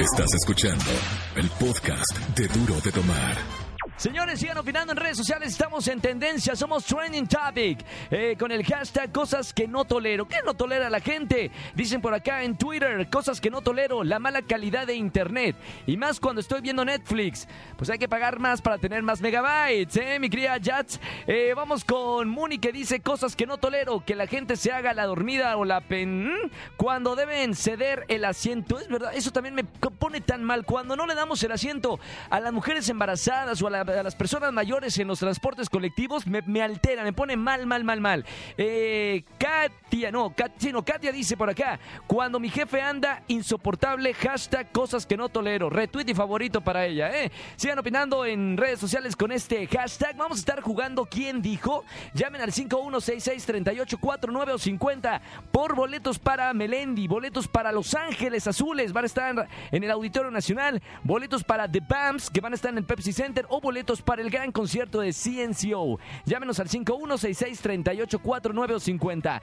Estás 0.00 0.34
escuchando 0.34 0.90
el 1.36 1.48
podcast 1.60 2.18
de 2.34 2.48
Duro 2.48 2.80
de 2.80 2.90
Tomar. 2.90 3.63
Señores, 3.96 4.40
sigan 4.40 4.58
opinando 4.58 4.92
en 4.92 4.96
redes 4.98 5.16
sociales. 5.16 5.52
Estamos 5.52 5.86
en 5.86 6.00
tendencia, 6.00 6.56
somos 6.56 6.84
trending 6.84 7.28
topic. 7.28 7.78
eh, 8.10 8.36
con 8.38 8.50
el 8.50 8.64
hashtag 8.64 9.12
cosas 9.12 9.52
que 9.52 9.68
no 9.68 9.84
tolero. 9.84 10.26
¿Qué 10.26 10.38
no 10.44 10.52
tolera 10.54 10.90
la 10.90 10.98
gente? 11.00 11.52
Dicen 11.74 12.00
por 12.02 12.12
acá 12.12 12.42
en 12.42 12.56
Twitter, 12.58 13.08
cosas 13.08 13.40
que 13.40 13.50
no 13.50 13.60
tolero, 13.62 14.02
la 14.02 14.18
mala 14.18 14.42
calidad 14.42 14.86
de 14.88 14.94
internet. 14.96 15.54
Y 15.86 15.96
más 15.96 16.18
cuando 16.18 16.40
estoy 16.40 16.60
viendo 16.60 16.84
Netflix. 16.84 17.46
Pues 17.76 17.88
hay 17.88 17.98
que 17.98 18.08
pagar 18.08 18.40
más 18.40 18.60
para 18.60 18.78
tener 18.78 19.02
más 19.02 19.20
megabytes, 19.20 19.96
¿eh, 19.96 20.18
mi 20.18 20.28
querida 20.28 20.56
Jats? 20.62 20.98
Eh, 21.28 21.52
vamos 21.54 21.84
con 21.84 22.28
Muni 22.28 22.58
que 22.58 22.72
dice 22.72 23.00
cosas 23.00 23.36
que 23.36 23.46
no 23.46 23.58
tolero, 23.58 24.04
que 24.04 24.16
la 24.16 24.26
gente 24.26 24.56
se 24.56 24.72
haga 24.72 24.92
la 24.92 25.06
dormida 25.06 25.56
o 25.56 25.64
la 25.64 25.80
pen 25.80 26.30
cuando 26.76 27.14
deben 27.14 27.54
ceder 27.54 28.04
el 28.08 28.24
asiento. 28.24 28.78
Es 28.80 28.88
verdad, 28.88 29.12
eso 29.14 29.30
también 29.30 29.54
me 29.54 29.62
pone 29.64 30.20
tan 30.20 30.42
mal. 30.42 30.64
Cuando 30.66 30.96
no 30.96 31.06
le 31.06 31.14
damos 31.14 31.42
el 31.44 31.52
asiento 31.52 32.00
a 32.28 32.40
las 32.40 32.52
mujeres 32.52 32.88
embarazadas 32.88 33.62
o 33.62 33.66
a, 33.68 33.70
la- 33.70 33.83
a 33.88 34.02
las 34.02 34.14
personas 34.14 34.52
mayores 34.52 34.98
en 34.98 35.08
los 35.08 35.18
transportes 35.18 35.68
colectivos, 35.68 36.24
me, 36.26 36.62
altera, 36.62 37.02
me 37.04 37.12
pone 37.12 37.36
mal, 37.36 37.66
mal, 37.66 37.84
mal, 37.84 38.00
mal. 38.00 38.24
Eh, 38.56 39.24
Katia, 39.38 40.10
no, 40.10 40.30
Kat- 40.34 40.52
sí, 40.58 40.72
no, 40.72 40.84
Katia 40.84 41.12
dice 41.12 41.36
por 41.36 41.50
acá, 41.50 41.78
cuando 42.06 42.38
mi 42.40 42.48
jefe 42.48 42.80
anda 42.80 43.22
insoportable, 43.28 44.12
hashtag 44.14 44.70
cosas 44.72 45.06
que 45.06 45.16
no 45.16 45.28
tolero. 45.28 45.70
Retweet 45.70 46.08
y 46.08 46.14
favorito 46.14 46.60
para 46.60 46.86
ella, 46.86 47.10
¿eh? 47.22 47.30
Sigan 47.56 47.78
opinando 47.78 48.24
en 48.24 48.56
redes 48.56 48.78
sociales 48.80 49.16
con 49.16 49.32
este 49.32 49.66
hashtag. 49.66 50.16
Vamos 50.16 50.38
a 50.38 50.40
estar 50.40 50.60
jugando 50.60 51.06
¿Quién 51.06 51.42
dijo? 51.42 51.84
Llamen 52.14 52.40
al 52.40 52.52
5166-3849 52.52 54.50
o 54.54 54.58
50 54.58 55.20
por 55.52 55.74
boletos 55.74 56.18
para 56.18 56.52
Melendi, 56.54 57.06
boletos 57.08 57.48
para 57.48 57.72
Los 57.72 57.94
Ángeles 57.94 58.46
Azules, 58.46 58.92
van 58.92 59.04
a 59.04 59.06
estar 59.06 59.48
en 59.70 59.84
el 59.84 59.90
Auditorio 59.90 60.30
Nacional, 60.30 60.82
boletos 61.02 61.44
para 61.44 61.70
The 61.70 61.80
Bams, 61.80 62.30
que 62.30 62.40
van 62.40 62.52
a 62.52 62.56
estar 62.56 62.70
en 62.70 62.78
el 62.78 62.84
Pepsi 62.84 63.12
Center, 63.12 63.46
o 63.48 63.60
boletos 63.60 63.73
para 64.04 64.22
el 64.22 64.30
gran 64.30 64.52
concierto 64.52 65.00
de 65.00 65.12
CNCO. 65.12 65.98
Llámenos 66.26 66.60
al 66.60 66.68
5166-3849 66.68 68.70
o 68.74 68.80
50. 68.80 69.42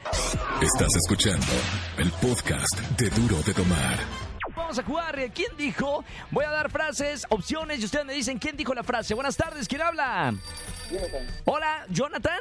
Estás 0.61 0.95
escuchando 0.95 1.45
el 1.97 2.09
podcast 2.13 2.79
de 2.97 3.09
Duro 3.09 3.41
de 3.43 3.53
Tomar. 3.53 3.97
Vamos 4.55 4.79
a 4.79 4.83
jugar. 4.83 5.17
¿Quién 5.33 5.51
dijo? 5.57 6.03
Voy 6.31 6.45
a 6.45 6.49
dar 6.49 6.69
frases, 6.71 7.25
opciones 7.29 7.81
y 7.81 7.85
ustedes 7.85 8.05
me 8.05 8.13
dicen 8.13 8.37
quién 8.39 8.55
dijo 8.55 8.73
la 8.73 8.83
frase. 8.83 9.13
Buenas 9.13 9.35
tardes, 9.35 9.67
¿quién 9.67 9.81
habla? 9.81 10.33
Hola, 11.45 11.85
Jonathan. 11.89 12.39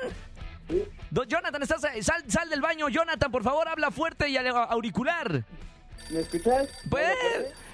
Do- 1.10 1.24
Jonathan, 1.24 1.62
estás 1.62 1.82
eh, 1.94 2.02
sal, 2.02 2.22
sal 2.28 2.48
del 2.48 2.60
baño, 2.60 2.88
Jonathan, 2.88 3.30
por 3.32 3.42
favor, 3.42 3.66
habla 3.68 3.90
fuerte 3.90 4.28
y 4.28 4.36
al 4.36 4.46
auricular. 4.46 5.44
¿Me 6.10 6.20
escuchas? 6.20 6.68
Pues, 6.88 7.12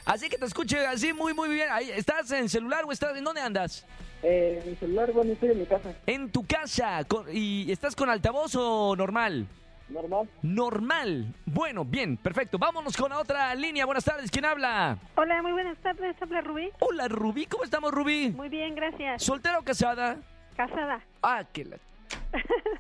así 0.07 0.29
que 0.31 0.39
te 0.39 0.47
escuche 0.47 0.87
así 0.87 1.13
muy 1.13 1.35
muy 1.35 1.49
bien. 1.51 1.69
Ahí, 1.71 1.91
¿Estás 1.91 2.31
en 2.33 2.49
celular 2.49 2.85
o 2.87 2.93
estás 2.93 3.17
en 3.17 3.25
dónde 3.25 3.43
andas? 3.43 3.85
Eh, 4.23 4.63
mi 4.67 4.75
celular, 4.77 5.13
bueno, 5.13 5.33
estoy 5.35 5.51
en 5.51 5.59
mi 5.61 5.67
casa. 5.67 5.93
En 6.07 6.31
tu 6.33 6.47
casa 6.47 7.05
con- 7.05 7.27
y 7.31 7.71
estás 7.71 7.95
con 7.95 8.09
altavoz 8.09 8.55
o 8.57 8.97
normal? 8.97 9.47
Normal. 9.89 10.29
Normal. 10.43 11.35
Bueno, 11.45 11.85
bien, 11.85 12.17
perfecto. 12.17 12.59
Vámonos 12.59 12.97
con 12.97 13.11
la 13.11 13.19
otra 13.21 13.55
línea. 13.55 13.85
Buenas 13.87 14.05
tardes, 14.05 14.31
¿quién 14.33 14.45
habla? 14.45 14.99
Hola, 15.15 15.43
muy 15.43 15.53
buenas 15.53 15.79
tardes. 15.79 16.17
Habla 16.21 16.41
Rubí. 16.41 16.71
Hola, 16.81 17.07
Rubí, 17.07 17.47
¿cómo 17.47 17.63
estamos, 17.63 17.93
Rubí? 17.93 18.31
Muy 18.31 18.49
bien, 18.49 18.75
gracias. 18.75 19.23
¿Soltera 19.23 19.59
o 19.61 19.63
casada? 19.63 20.17
Casada. 20.57 21.01
Ah, 21.23 21.45
que 21.53 21.65
la... 21.67 21.77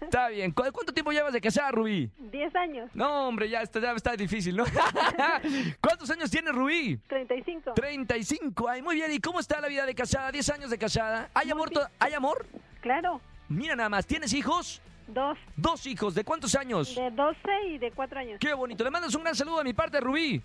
Está 0.00 0.28
bien. 0.28 0.52
¿Cu- 0.52 0.62
¿Cuánto 0.72 0.92
tiempo 0.92 1.10
llevas 1.12 1.32
de 1.32 1.40
casada, 1.40 1.70
Rubí? 1.70 2.10
Diez 2.18 2.54
años. 2.54 2.90
No, 2.94 3.28
hombre, 3.28 3.48
ya 3.48 3.62
está, 3.62 3.80
ya 3.80 3.92
está 3.92 4.16
difícil, 4.16 4.56
¿no? 4.56 4.64
¿Cuántos 5.80 6.10
años 6.10 6.30
tiene 6.30 6.52
Rubí? 6.52 6.96
35. 7.08 7.72
35. 7.74 8.68
Ay, 8.68 8.82
muy 8.82 8.96
bien. 8.96 9.12
¿Y 9.12 9.18
cómo 9.20 9.40
está 9.40 9.60
la 9.60 9.68
vida 9.68 9.86
de 9.86 9.94
casada? 9.94 10.30
10 10.30 10.48
años 10.50 10.70
de 10.70 10.78
casada. 10.78 11.30
¿Hay 11.34 11.46
Muy 11.46 11.52
amor? 11.52 11.70
¿Hay 11.98 12.12
amor? 12.14 12.46
Claro. 12.80 13.20
Mira 13.48 13.74
nada 13.76 13.88
más. 13.88 14.06
¿Tienes 14.06 14.32
hijos? 14.32 14.80
Dos. 15.08 15.38
Dos 15.56 15.86
hijos. 15.86 16.14
¿De 16.14 16.24
cuántos 16.24 16.54
años? 16.56 16.94
De 16.94 17.10
12 17.10 17.38
y 17.68 17.78
de 17.78 17.92
4 17.92 18.18
años. 18.20 18.38
Qué 18.40 18.52
bonito. 18.54 18.82
Le 18.84 18.90
mandas 18.90 19.14
un 19.14 19.22
gran 19.22 19.34
saludo 19.34 19.58
de 19.58 19.64
mi 19.64 19.72
parte, 19.72 20.00
Rubí. 20.00 20.42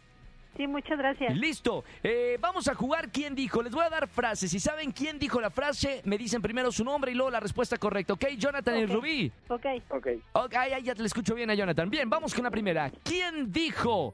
Sí, 0.58 0.68
muchas 0.68 0.98
gracias. 0.98 1.36
Listo. 1.36 1.84
Eh, 2.04 2.38
vamos 2.40 2.68
a 2.68 2.76
jugar 2.76 3.10
quién 3.10 3.34
dijo. 3.34 3.64
Les 3.64 3.74
voy 3.74 3.86
a 3.86 3.90
dar 3.90 4.08
frases. 4.08 4.52
Si 4.52 4.60
saben 4.60 4.92
quién 4.92 5.18
dijo 5.18 5.40
la 5.40 5.50
frase, 5.50 6.02
me 6.06 6.18
dicen 6.18 6.42
primero 6.42 6.72
su 6.72 6.84
nombre 6.84 7.12
y 7.12 7.16
luego 7.16 7.32
la 7.32 7.40
respuesta 7.40 7.78
correcta. 7.78 8.14
¿Ok? 8.14 8.26
Jonathan 8.38 8.78
y. 8.78 8.86
Rubí. 8.86 9.32
Ok. 9.48 9.66
Ok. 9.90 10.08
Ok, 10.34 10.56
ay, 10.56 10.74
ay, 10.74 10.84
ya 10.84 10.94
te 10.94 11.02
le 11.02 11.08
escucho 11.08 11.34
bien 11.36 11.50
a 11.50 11.54
Jonathan. 11.54 11.90
Bien, 11.90 12.10
vamos 12.10 12.34
con 12.34 12.44
la 12.44 12.52
primera. 12.52 12.92
¿Quién 13.04 13.52
dijo? 13.52 14.14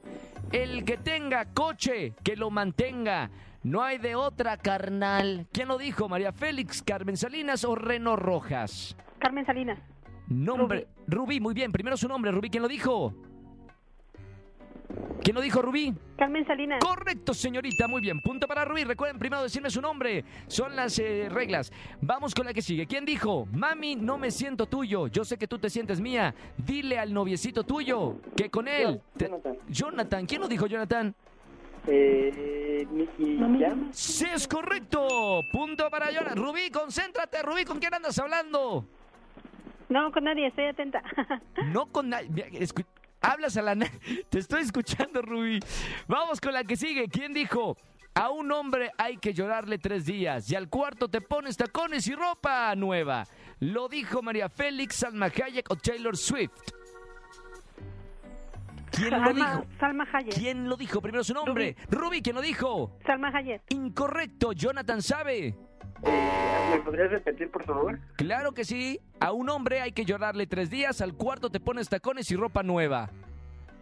El 0.52 0.84
que 0.84 0.96
tenga 0.96 1.46
coche, 1.46 2.14
que 2.22 2.36
lo 2.36 2.50
mantenga. 2.50 3.30
No 3.64 3.82
hay 3.82 3.98
de 3.98 4.14
otra, 4.14 4.56
carnal. 4.56 5.46
¿Quién 5.52 5.68
lo 5.68 5.76
dijo? 5.76 6.08
¿María 6.08 6.32
Félix, 6.32 6.82
Carmen 6.82 7.16
Salinas 7.16 7.64
o 7.64 7.74
Reno 7.74 8.14
Rojas? 8.14 8.96
Carmen 9.18 9.44
Salinas. 9.44 9.78
Nombre. 10.28 10.86
Rubí. 11.06 11.40
muy 11.40 11.54
bien. 11.54 11.72
Primero 11.72 11.96
su 11.96 12.06
nombre, 12.06 12.30
Rubí. 12.30 12.48
¿Quién 12.50 12.62
lo 12.62 12.68
dijo? 12.68 13.14
¿Quién 15.22 15.34
lo 15.34 15.40
dijo, 15.42 15.60
Rubí? 15.60 15.92
Carmen 16.16 16.46
Salinas. 16.46 16.78
Correcto, 16.82 17.34
señorita. 17.34 17.86
Muy 17.88 18.00
bien. 18.00 18.20
Punto 18.20 18.46
para 18.46 18.64
Rubí. 18.64 18.84
Recuerden 18.84 19.18
primero 19.18 19.42
decirme 19.42 19.68
su 19.70 19.80
nombre. 19.80 20.24
Son 20.46 20.74
las 20.74 20.98
eh, 20.98 21.28
reglas. 21.30 21.72
Vamos 22.00 22.34
con 22.34 22.46
la 22.46 22.54
que 22.54 22.62
sigue. 22.62 22.86
¿Quién 22.86 23.04
dijo? 23.04 23.46
Mami, 23.52 23.96
no 23.96 24.16
me 24.16 24.30
siento 24.30 24.66
tuyo. 24.66 25.08
Yo 25.08 25.24
sé 25.24 25.36
que 25.36 25.46
tú 25.48 25.58
te 25.58 25.68
sientes 25.70 26.00
mía. 26.00 26.34
Dile 26.56 26.98
al 26.98 27.12
noviecito 27.12 27.64
tuyo 27.64 28.16
que 28.36 28.48
con 28.50 28.68
él. 28.68 29.00
te- 29.16 29.26
Jonathan. 29.26 29.56
Jonathan. 29.68 30.26
¿Quién 30.26 30.40
lo 30.40 30.48
dijo, 30.48 30.66
Jonathan? 30.66 31.14
Eh, 31.86 32.86
Nicky 32.90 33.38
Jam. 33.38 33.88
Sí, 33.92 34.26
es 34.32 34.46
correcto. 34.46 35.40
Punto 35.52 35.88
para 35.90 36.10
Jonathan. 36.10 36.36
Rubí, 36.38 36.70
concéntrate. 36.70 37.42
Rubí, 37.42 37.64
¿con 37.64 37.78
quién 37.78 37.92
andas 37.94 38.18
hablando? 38.18 38.86
No, 39.88 40.12
con 40.12 40.24
nadie, 40.24 40.46
estoy 40.48 40.66
atenta. 40.66 41.02
No 41.72 41.86
con 41.86 42.08
nadie. 42.10 42.46
Hablas 43.20 43.56
a 43.56 43.62
la... 43.62 43.76
Te 44.30 44.38
estoy 44.38 44.62
escuchando, 44.62 45.22
Rubí. 45.22 45.60
Vamos 46.06 46.40
con 46.40 46.52
la 46.52 46.64
que 46.64 46.76
sigue. 46.76 47.08
¿Quién 47.08 47.32
dijo? 47.34 47.76
A 48.14 48.30
un 48.30 48.50
hombre 48.50 48.90
hay 48.98 49.16
que 49.16 49.32
llorarle 49.32 49.78
tres 49.78 50.04
días 50.04 50.50
y 50.50 50.56
al 50.56 50.68
cuarto 50.68 51.08
te 51.08 51.20
pones 51.20 51.56
tacones 51.56 52.06
y 52.08 52.14
ropa 52.16 52.74
nueva. 52.74 53.24
Lo 53.60 53.88
dijo 53.88 54.22
María 54.22 54.48
Félix, 54.48 54.96
Salma 54.96 55.26
Hayek 55.26 55.70
o 55.70 55.76
Taylor 55.76 56.16
Swift. 56.16 56.50
¿Quién 58.90 59.10
lo 59.10 59.18
Salma, 59.18 59.32
dijo? 59.32 59.66
Salma 59.78 60.08
Hayek. 60.12 60.34
¿Quién 60.34 60.68
lo 60.68 60.76
dijo? 60.76 61.00
Primero 61.00 61.22
su 61.22 61.32
nombre. 61.32 61.76
Rubí, 61.88 62.20
¿quién 62.20 62.34
lo 62.34 62.42
dijo? 62.42 62.98
Salma 63.06 63.28
Hayek. 63.28 63.62
Incorrecto. 63.68 64.52
Jonathan 64.52 65.00
sabe. 65.00 65.54
Eh, 66.04 66.68
¿Me 66.70 66.80
podrías 66.80 67.10
repetir, 67.10 67.50
por 67.50 67.64
favor? 67.64 67.98
Claro 68.16 68.52
que 68.52 68.64
sí. 68.64 69.00
A 69.20 69.32
un 69.32 69.48
hombre 69.48 69.80
hay 69.80 69.92
que 69.92 70.04
llorarle 70.04 70.46
tres 70.46 70.70
días, 70.70 71.00
al 71.00 71.14
cuarto 71.14 71.50
te 71.50 71.60
pones 71.60 71.88
tacones 71.88 72.30
y 72.30 72.36
ropa 72.36 72.62
nueva. 72.62 73.10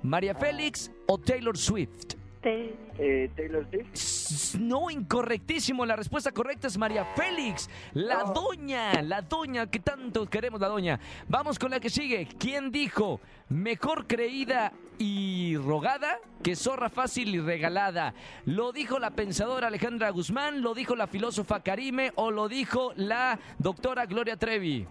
María 0.03 0.35
Félix 0.35 0.91
o 1.07 1.19
Taylor 1.19 1.57
Swift. 1.57 2.15
Eh, 2.49 3.31
Taylor 3.37 3.67
Swift. 3.93 4.55
No, 4.61 4.89
incorrectísimo. 4.91 5.85
La 5.85 5.97
respuesta 5.97 6.31
correcta 6.33 6.69
es 6.69 6.79
María 6.79 7.05
Félix, 7.17 7.69
la 7.93 8.25
No. 8.25 8.33
doña, 8.33 9.03
la 9.03 9.23
doña 9.23 9.69
que 9.71 9.81
tanto 9.81 10.27
queremos, 10.27 10.61
la 10.61 10.69
doña. 10.69 11.01
Vamos 11.29 11.59
con 11.59 11.71
la 11.73 11.81
que 11.81 11.91
sigue. 11.91 12.29
¿Quién 12.39 12.71
dijo 12.71 13.21
mejor 13.49 14.07
creída 14.07 14.73
y 14.99 15.57
rogada 15.57 16.21
que 16.43 16.55
zorra 16.57 16.89
fácil 16.89 17.35
y 17.35 17.41
regalada? 17.41 18.15
¿Lo 18.45 18.73
dijo 18.73 18.99
la 18.99 19.11
pensadora 19.11 19.67
Alejandra 19.67 20.11
Guzmán? 20.11 20.63
¿Lo 20.63 20.75
dijo 20.75 20.95
la 20.95 21.07
filósofa 21.09 21.61
Karime? 21.65 22.13
¿O 22.15 22.31
lo 22.31 22.49
dijo 22.49 22.93
la 22.97 23.39
doctora 23.59 24.07
Gloria 24.07 24.37
Trevi? 24.37 24.87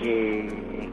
Eh, 0.00 0.90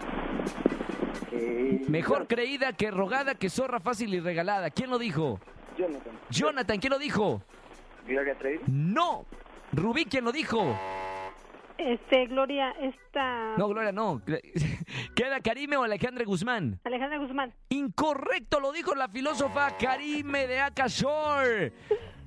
Mejor 1.87 2.27
creída 2.27 2.73
que 2.73 2.91
rogada 2.91 3.35
que 3.35 3.49
zorra 3.49 3.79
fácil 3.79 4.13
y 4.13 4.19
regalada. 4.19 4.69
¿Quién 4.69 4.89
lo 4.89 4.97
dijo? 4.97 5.39
Jonathan. 5.77 6.13
Jonathan, 6.29 6.79
¿quién 6.79 6.91
lo 6.91 6.99
dijo? 6.99 7.41
Gloria 8.07 8.35
Trevi. 8.35 8.59
No. 8.67 9.25
Rubí, 9.71 10.05
¿quién 10.05 10.23
lo 10.23 10.31
dijo? 10.31 10.77
Este, 11.77 12.27
Gloria, 12.27 12.71
esta... 12.79 13.57
No, 13.57 13.67
Gloria, 13.67 13.91
no. 13.91 14.21
¿Queda 15.15 15.39
Karime 15.39 15.75
o 15.77 15.83
Alejandra 15.83 16.23
Guzmán? 16.23 16.79
Alejandra 16.83 17.17
Guzmán. 17.17 17.53
Incorrecto, 17.69 18.59
lo 18.59 18.71
dijo 18.71 18.93
la 18.93 19.07
filósofa 19.07 19.75
Karime 19.77 20.47
de 20.47 20.59
Akashore. 20.59 21.73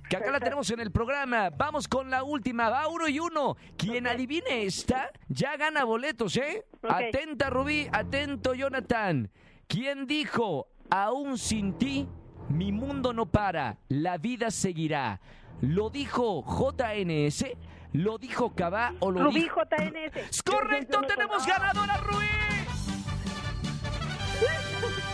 Que 0.08 0.16
acá 0.16 0.30
la 0.30 0.38
tenemos 0.38 0.70
en 0.70 0.80
el 0.80 0.92
programa. 0.92 1.50
Vamos 1.50 1.88
con 1.88 2.10
la 2.10 2.22
última. 2.22 2.70
Va 2.70 2.86
uno 2.86 3.08
y 3.08 3.18
uno. 3.18 3.56
Quien 3.76 4.06
adivine 4.06 4.62
esta, 4.62 5.10
ya 5.28 5.56
gana 5.56 5.84
boletos, 5.84 6.36
¿eh? 6.36 6.64
Atenta, 6.88 7.50
Rubí. 7.50 7.88
Atento, 7.90 8.54
Jonathan. 8.54 9.30
¿Quién 9.66 10.06
dijo, 10.06 10.68
aún 10.90 11.38
sin 11.38 11.76
ti, 11.76 12.08
mi 12.48 12.70
mundo 12.70 13.12
no 13.12 13.26
para, 13.26 13.78
la 13.88 14.16
vida 14.16 14.52
seguirá? 14.52 15.20
¿Lo 15.60 15.90
dijo 15.90 16.44
JNS? 16.44 17.44
¿Lo 17.92 18.18
dijo 18.18 18.54
Cabá 18.54 18.94
o 19.00 19.10
lo 19.10 19.25
Rubí 19.25 19.40
dijo... 19.42 19.60
JNS. 19.62 20.16
¡Es 20.30 20.42
correcto! 20.42 21.00
¡Tenemos 21.02 21.44
ganadora, 21.46 21.96
Rubí! 21.96 22.55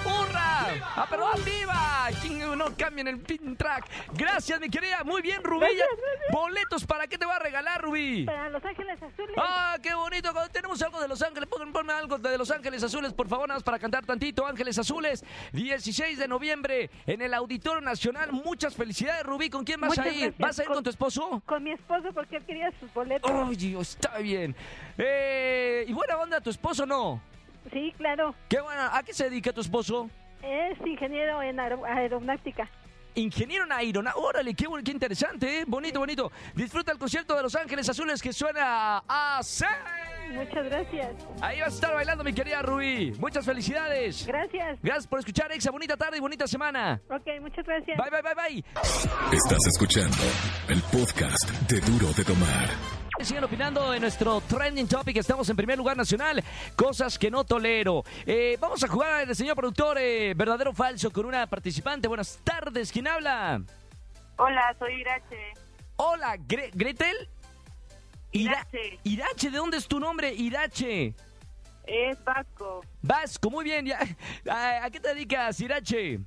¡Hurra! 0.05 0.67
¡Ah, 0.97 1.07
pero 1.09 1.27
ah, 1.27 1.35
viva! 1.45 2.09
¿Quién 2.21 2.59
no 2.59 2.77
cambien 2.77 3.07
el 3.09 3.21
pin 3.21 3.57
track? 3.57 3.87
Gracias, 4.15 4.61
mi 4.61 4.69
querida. 4.69 5.05
Muy 5.05 5.23
bien, 5.23 5.43
Rubí. 5.43 5.61
Gracias, 5.61 5.89
gracias. 5.89 6.33
¿Boletos 6.33 6.85
para 6.87 7.07
qué 7.07 7.17
te 7.17 7.25
va 7.25 7.37
a 7.37 7.39
regalar, 7.39 7.81
Rubí? 7.81 8.25
Para 8.25 8.49
Los 8.51 8.65
Ángeles 8.65 9.01
Azules. 9.03 9.37
¡Ah, 9.39 9.77
qué 9.83 9.95
bonito! 9.95 10.33
Tenemos 10.53 10.83
algo 10.83 11.01
de 11.01 11.09
Los 11.09 11.23
Ángeles, 11.23 11.49
ponme, 11.49 11.73
ponme 11.73 11.93
algo 11.93 12.19
de 12.19 12.37
Los 12.37 12.51
Ángeles 12.51 12.83
Azules, 12.83 13.13
por 13.13 13.29
favor, 13.29 13.49
nada 13.49 13.59
más 13.59 13.65
para 13.65 13.79
cantar 13.79 14.05
tantito. 14.05 14.47
Ángeles 14.47 14.77
Azules, 14.79 15.25
16 15.53 16.19
de 16.19 16.29
noviembre 16.29 16.91
en 17.07 17.23
el 17.23 17.33
Auditorio 17.35 17.81
Nacional. 17.81 18.33
Muchas 18.33 18.75
felicidades, 18.75 19.25
Rubí. 19.25 19.49
¿Con 19.51 19.65
quién 19.65 19.81
vas 19.81 19.91
Muchas 19.91 20.07
a 20.07 20.09
ir? 20.11 20.15
gracias. 20.33 20.39
¿Vas 20.39 20.59
a 20.59 20.63
ir 20.63 20.69
con, 20.69 20.75
Con- 20.77 20.85
tu 20.85 20.91
esposo? 20.91 21.43
Con 21.47 21.63
mi 21.63 21.71
esposo 21.73 22.13
porque 22.13 22.37
él 22.37 22.45
quería 22.45 22.71
sus 22.81 22.93
boletos. 22.93 23.31
¡Ay, 23.31 23.57
Dios, 23.57 23.91
está 23.91 24.19
bien! 24.19 24.55
Eh, 24.99 25.85
¿Y 25.89 25.93
buena 25.93 26.17
onda 26.17 26.41
tu 26.41 26.51
esposo 26.51 26.85
no? 26.85 27.21
Sí, 27.73 27.93
claro. 27.99 28.35
¿Qué 28.49 28.61
buena? 28.61 28.97
¿A 28.97 29.03
qué 29.03 29.13
se 29.15 29.25
dedica 29.25 29.53
tu 29.53 29.61
esposo? 29.61 30.09
Es 30.43 30.79
ingeniero 30.87 31.43
en 31.43 31.59
aero- 31.61 31.85
aeronáutica. 31.87 32.69
Ingeniero 33.15 33.65
en 33.65 33.73
aeronáutica. 33.73 34.27
Órale, 34.27 34.55
qué, 34.55 34.67
bueno, 34.67 34.83
qué 34.83 34.91
interesante, 34.91 35.61
¿eh? 35.61 35.65
Bonito, 35.67 35.99
bonito. 36.01 36.33
Disfruta 36.55 36.93
el 36.93 36.99
concierto 36.99 37.37
de 37.37 37.43
Los 37.43 37.55
Ángeles 37.55 37.89
Azules 37.89 38.21
que 38.23 38.33
suena 38.33 39.03
así. 39.07 39.65
Muchas 40.33 40.65
gracias. 40.65 41.11
Ahí 41.43 41.61
vas 41.61 41.73
a 41.73 41.75
estar 41.75 41.95
bailando, 41.95 42.25
mi 42.25 42.33
querida 42.33 42.63
Rubí. 42.63 43.13
Muchas 43.19 43.45
felicidades. 43.45 44.27
Gracias. 44.27 44.79
Gracias 44.83 45.07
por 45.07 45.19
escuchar, 45.19 45.53
Exa. 45.53 45.71
Bonita 45.71 45.97
tarde 45.97 46.17
y 46.17 46.21
bonita 46.21 46.47
semana. 46.47 47.01
Ok, 47.11 47.27
muchas 47.43 47.67
gracias. 47.67 47.99
Bye, 47.99 48.11
bye, 48.11 48.23
bye, 48.23 48.35
bye. 48.35 48.65
Estás 49.37 49.67
escuchando 49.67 50.17
el 50.69 50.81
podcast 50.85 51.51
de 51.71 51.81
Duro 51.81 52.13
de 52.15 52.25
Tomar. 52.25 53.02
Siguen 53.21 53.45
opinando 53.45 53.95
en 53.95 54.01
nuestro 54.01 54.41
trending 54.41 54.89
topic. 54.89 55.17
Estamos 55.17 55.49
en 55.49 55.55
primer 55.55 55.79
lugar 55.79 55.97
nacional. 55.97 56.43
Cosas 56.75 57.19
que 57.19 57.31
no 57.31 57.45
tolero. 57.45 58.03
Eh, 58.27 58.57
vamos 58.61 58.83
a 58.83 58.89
jugar, 58.89 59.29
el 59.29 59.37
señor 59.37 59.55
productor, 59.55 59.99
eh, 59.99 60.35
verdadero 60.35 60.71
o 60.71 60.75
falso, 60.75 61.11
con 61.13 61.27
una 61.27 61.47
participante. 61.47 62.09
Buenas 62.09 62.41
tardes. 62.43 62.91
¿Quién 62.91 63.07
habla? 63.07 63.63
Hola, 64.39 64.75
soy 64.79 64.95
Irache. 65.03 65.53
Hola, 65.97 66.37
Gre- 66.37 66.71
Gretel. 66.75 67.17
Ira- 68.33 68.67
Irache. 68.73 68.99
Irache, 69.05 69.51
¿de 69.51 69.57
dónde 69.59 69.77
es 69.77 69.87
tu 69.87 70.01
nombre? 70.01 70.33
Irache. 70.35 71.15
Es 71.87 72.25
Vasco. 72.25 72.81
Vasco, 73.03 73.51
muy 73.51 73.65
bien. 73.65 73.87
ya. 73.87 74.01
¿A, 74.51 74.85
a 74.87 74.91
qué 74.91 74.99
te 74.99 75.09
dedicas, 75.15 75.61
Irache? 75.61 76.19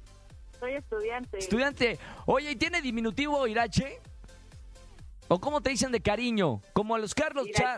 Soy 0.59 0.73
estudiante. 0.73 1.37
Estudiante. 1.39 1.99
Oye, 2.25 2.51
¿y 2.51 2.55
tiene 2.55 2.81
diminutivo 2.81 3.45
Irache? 3.47 3.99
¿O 5.27 5.39
cómo 5.39 5.61
te 5.61 5.69
dicen 5.71 5.91
de 5.91 6.01
cariño? 6.01 6.61
Como 6.73 6.95
a 6.95 6.99
los 6.99 7.13
Carlos 7.15 7.47
Cha- 7.53 7.75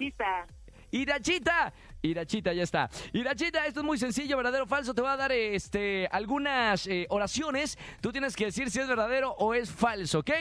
Irachita. 0.92 1.74
Irachita. 2.02 2.54
Ya 2.54 2.64
está. 2.64 2.90
Irachita, 3.14 3.66
esto 3.66 3.82
es 3.82 3.86
muy 3.86 3.98
sencillo, 3.98 4.38
verdadero 4.38 4.64
o 4.66 4.68
falso. 4.68 4.94
Te 4.94 5.02
voy 5.02 5.10
a 5.12 5.18
dar 5.18 5.32
este, 5.32 6.08
algunas 6.12 6.88
eh, 6.88 7.06
oraciones. 7.10 7.78
Tú 8.02 8.12
tienes 8.12 8.36
que 8.36 8.46
decir 8.46 8.70
si 8.72 8.80
es 8.80 8.88
verdadero 8.88 9.32
o 9.32 9.54
es 9.54 9.70
falso, 9.72 10.20
¿ok? 10.20 10.32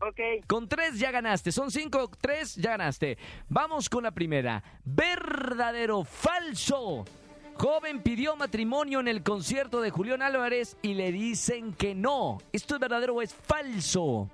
Ok. 0.00 0.20
Con 0.46 0.68
tres 0.68 0.98
ya 0.98 1.10
ganaste. 1.10 1.52
Son 1.52 1.70
cinco, 1.70 2.10
tres 2.20 2.54
ya 2.56 2.70
ganaste. 2.72 3.16
Vamos 3.48 3.88
con 3.88 4.02
la 4.04 4.10
primera. 4.10 4.62
Verdadero 4.84 6.04
falso. 6.04 7.04
Joven 7.56 8.02
pidió 8.02 8.36
matrimonio 8.36 9.00
en 9.00 9.08
el 9.08 9.22
concierto 9.22 9.80
de 9.80 9.88
Julián 9.90 10.20
Álvarez 10.20 10.76
y 10.82 10.92
le 10.92 11.10
dicen 11.12 11.72
que 11.72 11.94
no. 11.94 12.36
¿Esto 12.52 12.74
es 12.74 12.80
verdadero 12.80 13.14
o 13.14 13.22
es 13.22 13.32
falso? 13.34 14.30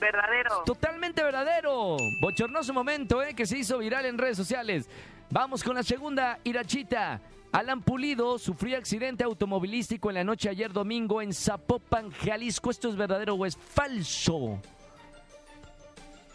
Verdadero. 0.00 0.62
Totalmente 0.64 1.22
verdadero. 1.22 1.96
Bochornoso 2.20 2.72
momento, 2.72 3.22
¿eh? 3.22 3.34
Que 3.34 3.46
se 3.46 3.58
hizo 3.58 3.78
viral 3.78 4.06
en 4.06 4.18
redes 4.18 4.36
sociales. 4.36 4.88
Vamos 5.30 5.62
con 5.62 5.74
la 5.74 5.82
segunda, 5.82 6.38
Irachita. 6.44 7.20
Alan 7.52 7.82
Pulido 7.82 8.38
sufrió 8.38 8.76
accidente 8.76 9.22
automovilístico 9.22 10.10
en 10.10 10.16
la 10.16 10.24
noche 10.24 10.48
ayer 10.48 10.72
domingo 10.72 11.22
en 11.22 11.32
Zapopan, 11.32 12.10
Jalisco. 12.10 12.70
¿Esto 12.70 12.88
es 12.88 12.96
verdadero 12.96 13.34
o 13.34 13.46
es 13.46 13.56
falso? 13.56 14.60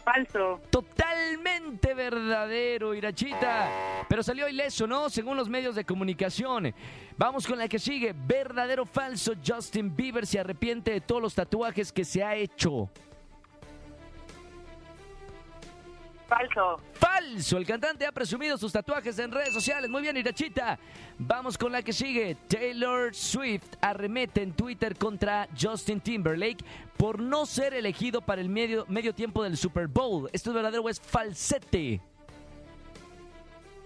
Falso. 0.02 0.60
Totalmente 0.70 1.92
verdadero, 1.92 2.94
Irachita. 2.94 3.68
Pero 4.08 4.22
salió 4.22 4.48
ileso, 4.48 4.86
¿no? 4.86 5.10
Según 5.10 5.36
los 5.36 5.48
medios 5.48 5.74
de 5.74 5.84
comunicación. 5.84 6.74
Vamos 7.18 7.46
con 7.46 7.58
la 7.58 7.68
que 7.68 7.78
sigue. 7.78 8.14
Verdadero 8.16 8.84
o 8.84 8.86
falso. 8.86 9.34
Justin 9.46 9.94
Bieber 9.94 10.26
se 10.26 10.40
arrepiente 10.40 10.90
de 10.90 11.00
todos 11.02 11.20
los 11.20 11.34
tatuajes 11.34 11.92
que 11.92 12.06
se 12.06 12.24
ha 12.24 12.34
hecho. 12.34 12.88
Falso. 16.30 16.80
Falso, 16.92 17.58
el 17.58 17.66
cantante 17.66 18.06
ha 18.06 18.12
presumido 18.12 18.56
sus 18.56 18.70
tatuajes 18.70 19.18
en 19.18 19.32
redes 19.32 19.52
sociales. 19.52 19.90
Muy 19.90 20.00
bien, 20.00 20.16
Irachita. 20.16 20.78
Vamos 21.18 21.58
con 21.58 21.72
la 21.72 21.82
que 21.82 21.92
sigue. 21.92 22.36
Taylor 22.46 23.12
Swift 23.12 23.74
arremete 23.80 24.40
en 24.42 24.52
Twitter 24.52 24.96
contra 24.96 25.48
Justin 25.60 26.00
Timberlake 26.00 26.64
por 26.96 27.18
no 27.18 27.46
ser 27.46 27.74
elegido 27.74 28.20
para 28.20 28.40
el 28.40 28.48
medio, 28.48 28.86
medio 28.88 29.12
tiempo 29.12 29.42
del 29.42 29.56
Super 29.56 29.88
Bowl. 29.88 30.30
¿Esto 30.32 30.50
es 30.50 30.54
verdadero 30.54 30.84
o 30.84 30.88
es 30.88 31.00
falsete? 31.00 32.00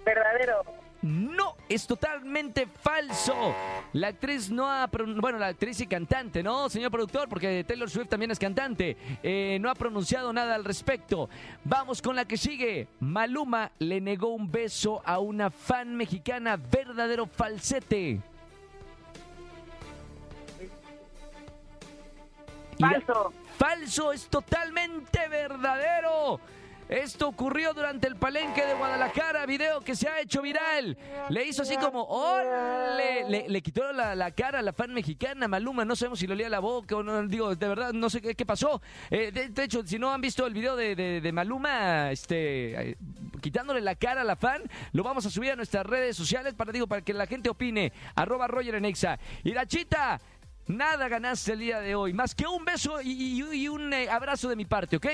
Verdadero. 0.05 0.84
No, 1.05 1.57
es 1.69 1.87
totalmente 1.87 2.67
falso. 2.67 3.55
La 3.93 4.09
actriz 4.09 4.51
no 4.51 4.71
ha, 4.71 4.87
bueno, 4.87 5.37
la 5.39 5.49
actriz 5.49 5.79
y 5.81 5.87
cantante, 5.87 6.43
¿no, 6.43 6.71
señor 6.71 6.91
productor? 6.91 7.29
Porque 7.29 7.63
Taylor 7.63 7.91
Swift 7.91 8.09
también 8.09 8.31
es 8.31 8.39
cantante. 8.39 8.97
Eh, 9.23 9.59
no 9.61 9.69
ha 9.69 9.75
pronunciado 9.75 10.33
nada 10.33 10.55
al 10.55 10.65
respecto. 10.65 11.29
Vamos 11.63 12.01
con 12.01 12.17
la 12.17 12.25
que 12.25 12.39
sigue. 12.39 12.89
Maluma 13.01 13.71
le 13.81 14.01
negó 14.01 14.29
un 14.29 14.51
beso 14.51 15.03
a 15.05 15.19
una 15.19 15.51
fan 15.51 15.95
mexicana, 15.95 16.57
verdadero 16.57 17.27
falsete. 17.27 18.23
Falso. 22.81 23.33
Falso, 23.59 24.11
es 24.11 24.27
totalmente 24.29 25.29
verdadero. 25.29 26.41
Esto 26.95 27.27
ocurrió 27.27 27.75
durante 27.75 28.07
el 28.07 28.15
palenque 28.15 28.65
de 28.65 28.75
Guadalajara, 28.75 29.45
video 29.47 29.81
que 29.81 29.97
se 29.97 30.09
ha 30.09 30.21
hecho 30.21 30.41
viral. 30.43 30.97
Le 31.29 31.45
hizo 31.45 31.63
así 31.63 31.77
como, 31.77 32.05
¡ole! 32.05 33.29
Le, 33.29 33.49
le 33.49 33.63
quitó 33.63 33.93
la, 33.93 34.15
la 34.15 34.31
cara 34.31 34.61
a 34.61 34.63
la 34.63 34.73
fan 34.73 34.95
mexicana, 34.95 35.49
Maluma, 35.49 35.85
no 35.85 35.97
sabemos 35.97 36.21
si 36.21 36.29
le 36.29 36.35
olía 36.35 36.49
la 36.49 36.61
boca 36.61 36.95
o 36.95 37.03
no, 37.03 37.27
digo, 37.27 37.57
de 37.57 37.67
verdad, 37.67 37.93
no 37.93 38.09
sé 38.09 38.23
qué, 38.23 38.37
qué 38.37 38.47
pasó. 38.47 38.81
Eh, 39.11 39.33
de, 39.33 39.65
hecho, 39.65 39.85
si 39.85 39.99
no 39.99 40.13
han 40.13 40.21
visto 40.21 40.47
el 40.47 40.55
video 40.55 40.77
de, 40.77 40.95
de- 40.95 41.33
Maluma, 41.33 42.13
este, 42.13 42.91
eh, 42.91 42.97
quitándole 43.41 43.81
la 43.81 43.97
cara 43.97 44.21
a 44.21 44.25
la 44.25 44.37
fan, 44.37 44.63
lo 44.93 45.03
vamos 45.03 45.27
a 45.27 45.31
subir 45.31 45.51
a 45.51 45.57
nuestras 45.57 45.85
redes 45.85 46.17
sociales 46.17 46.55
para, 46.55 46.71
digo, 46.71 46.87
para 46.87 47.03
que 47.03 47.13
la 47.13 47.27
gente 47.27 47.51
opine. 47.51 47.93
Arroba 48.15 48.47
Roger 48.47 48.77
en. 48.77 48.85
Y 49.43 49.51
la 49.53 49.67
chita, 49.67 50.21
nada 50.69 51.09
ganaste 51.09 51.55
el 51.55 51.59
día 51.59 51.81
de 51.81 51.97
hoy, 51.97 52.13
más 52.13 52.37
que 52.37 52.47
un 52.47 52.65
beso 52.65 53.03
y 53.03 53.67
un 53.67 53.93
eh, 53.93 54.09
abrazo 54.09 54.49
de 54.49 54.55
mi 54.55 54.65
parte, 54.65 54.97
¿ok? 54.97 55.07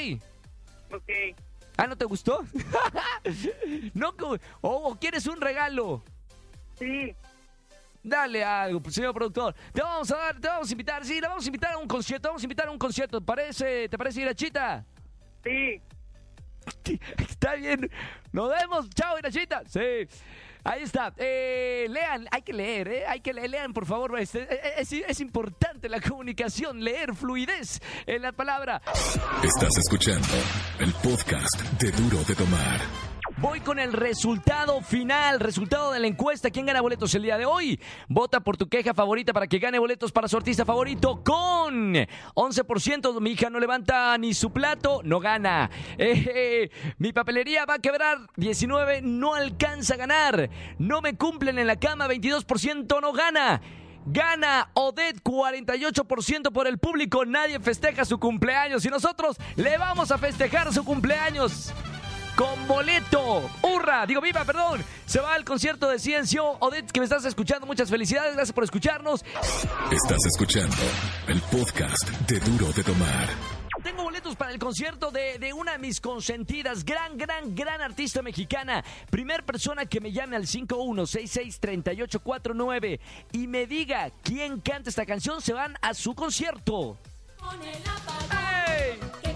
Ok. 0.92 1.10
Ah, 1.80 1.86
¿no 1.86 1.96
te 1.96 2.04
gustó? 2.04 2.44
no, 3.94 4.14
o, 4.60 4.70
o 4.70 4.98
quieres 4.98 5.26
un 5.26 5.40
regalo. 5.40 6.02
Sí. 6.78 7.14
Dale 8.02 8.44
algo, 8.44 8.82
señor 8.90 9.14
productor. 9.14 9.54
Te 9.72 9.80
vamos 9.80 10.10
a 10.10 10.16
dar, 10.16 10.38
te 10.38 10.46
vamos 10.46 10.68
a 10.68 10.72
invitar, 10.72 11.02
sí, 11.06 11.18
le 11.22 11.26
vamos 11.26 11.42
a 11.42 11.48
invitar 11.48 11.72
a 11.72 11.78
un 11.78 11.88
concierto, 11.88 12.28
vamos 12.28 12.42
a 12.42 12.44
invitar 12.44 12.68
a 12.68 12.70
un 12.70 12.78
concierto. 12.78 13.18
¿Te 13.18 13.24
parece, 13.24 13.88
te 13.88 13.96
parece 13.96 14.20
ir 14.20 14.28
a 14.28 14.34
Chita? 14.34 14.84
Sí. 15.42 15.80
Está 17.16 17.54
bien. 17.54 17.90
Nos 18.30 18.50
vemos. 18.50 18.90
Chao, 18.90 19.18
Irachita. 19.18 19.62
Sí. 19.66 20.06
Ahí 20.64 20.82
está. 20.82 21.12
Eh, 21.16 21.86
lean, 21.90 22.26
hay 22.30 22.42
que 22.42 22.52
leer, 22.52 22.88
¿eh? 22.88 23.06
Hay 23.06 23.20
que 23.20 23.32
leer, 23.32 23.50
lean, 23.50 23.72
por 23.72 23.86
favor. 23.86 24.18
Es, 24.18 24.34
es- 24.34 24.92
es 24.92 25.20
importante 25.20 25.88
la 25.88 26.00
comunicación, 26.00 26.82
leer, 26.84 27.14
fluidez 27.14 27.80
en 28.06 28.22
la 28.22 28.32
palabra. 28.32 28.82
Estás 29.42 29.76
escuchando 29.78 30.28
el 30.78 30.92
podcast 30.94 31.60
de 31.80 31.90
Duro 31.92 32.22
de 32.24 32.34
Tomar. 32.34 33.09
Voy 33.40 33.60
con 33.60 33.78
el 33.78 33.94
resultado 33.94 34.82
final, 34.82 35.40
resultado 35.40 35.92
de 35.92 35.98
la 35.98 36.06
encuesta. 36.06 36.50
¿Quién 36.50 36.66
gana 36.66 36.82
boletos 36.82 37.14
el 37.14 37.22
día 37.22 37.38
de 37.38 37.46
hoy? 37.46 37.80
Vota 38.06 38.40
por 38.40 38.58
tu 38.58 38.68
queja 38.68 38.92
favorita 38.92 39.32
para 39.32 39.46
que 39.46 39.58
gane 39.58 39.78
boletos 39.78 40.12
para 40.12 40.28
su 40.28 40.36
artista 40.36 40.66
favorito 40.66 41.22
con 41.24 41.94
11%. 41.94 43.18
Mi 43.18 43.30
hija 43.30 43.48
no 43.48 43.58
levanta 43.58 44.18
ni 44.18 44.34
su 44.34 44.52
plato, 44.52 45.00
no 45.04 45.20
gana. 45.20 45.70
Eh, 46.02 46.70
mi 46.98 47.12
papelería 47.12 47.64
va 47.64 47.74
a 47.74 47.78
quebrar, 47.78 48.18
19 48.36 49.00
no 49.02 49.34
alcanza 49.34 49.94
a 49.94 49.96
ganar. 49.96 50.50
No 50.78 51.00
me 51.00 51.16
cumplen 51.16 51.58
en 51.58 51.66
la 51.66 51.76
cama, 51.76 52.08
22% 52.08 53.00
no 53.00 53.12
gana. 53.12 53.62
Gana 54.04 54.70
Odette 54.74 55.22
48% 55.22 56.52
por 56.52 56.66
el 56.66 56.78
público. 56.78 57.24
Nadie 57.24 57.58
festeja 57.60 58.04
su 58.04 58.18
cumpleaños 58.18 58.84
y 58.84 58.88
nosotros 58.88 59.38
le 59.56 59.78
vamos 59.78 60.10
a 60.10 60.18
festejar 60.18 60.72
su 60.72 60.84
cumpleaños 60.84 61.72
con 62.40 62.66
boleto. 62.66 63.48
¡Hurra! 63.60 64.06
Digo, 64.06 64.22
viva, 64.22 64.46
perdón. 64.46 64.82
Se 65.04 65.20
va 65.20 65.34
al 65.34 65.44
concierto 65.44 65.90
de 65.90 65.98
Ciencio. 65.98 66.52
Odette, 66.60 66.90
que 66.90 67.00
me 67.00 67.04
estás 67.04 67.26
escuchando, 67.26 67.66
muchas 67.66 67.90
felicidades. 67.90 68.34
Gracias 68.34 68.54
por 68.54 68.64
escucharnos. 68.64 69.22
Estás 69.92 70.24
escuchando 70.24 70.74
el 71.28 71.38
podcast 71.42 72.08
de 72.26 72.40
Duro 72.40 72.72
de 72.72 72.82
Tomar. 72.82 73.28
Tengo 73.82 74.04
boletos 74.04 74.36
para 74.36 74.52
el 74.52 74.58
concierto 74.58 75.10
de, 75.10 75.38
de 75.38 75.52
una 75.52 75.72
de 75.72 75.78
mis 75.78 76.00
consentidas, 76.00 76.82
gran, 76.82 77.18
gran, 77.18 77.54
gran 77.54 77.82
artista 77.82 78.22
mexicana. 78.22 78.82
Primer 79.10 79.44
persona 79.44 79.84
que 79.84 80.00
me 80.00 80.10
llame 80.10 80.36
al 80.36 80.46
51663849 80.46 83.00
y 83.32 83.48
me 83.48 83.66
diga 83.66 84.10
quién 84.22 84.62
canta 84.62 84.88
esta 84.88 85.04
canción, 85.04 85.42
se 85.42 85.52
van 85.52 85.76
a 85.82 85.92
su 85.92 86.14
concierto. 86.14 86.96
¡Ey! 88.66 88.98
Sí. 89.22 89.30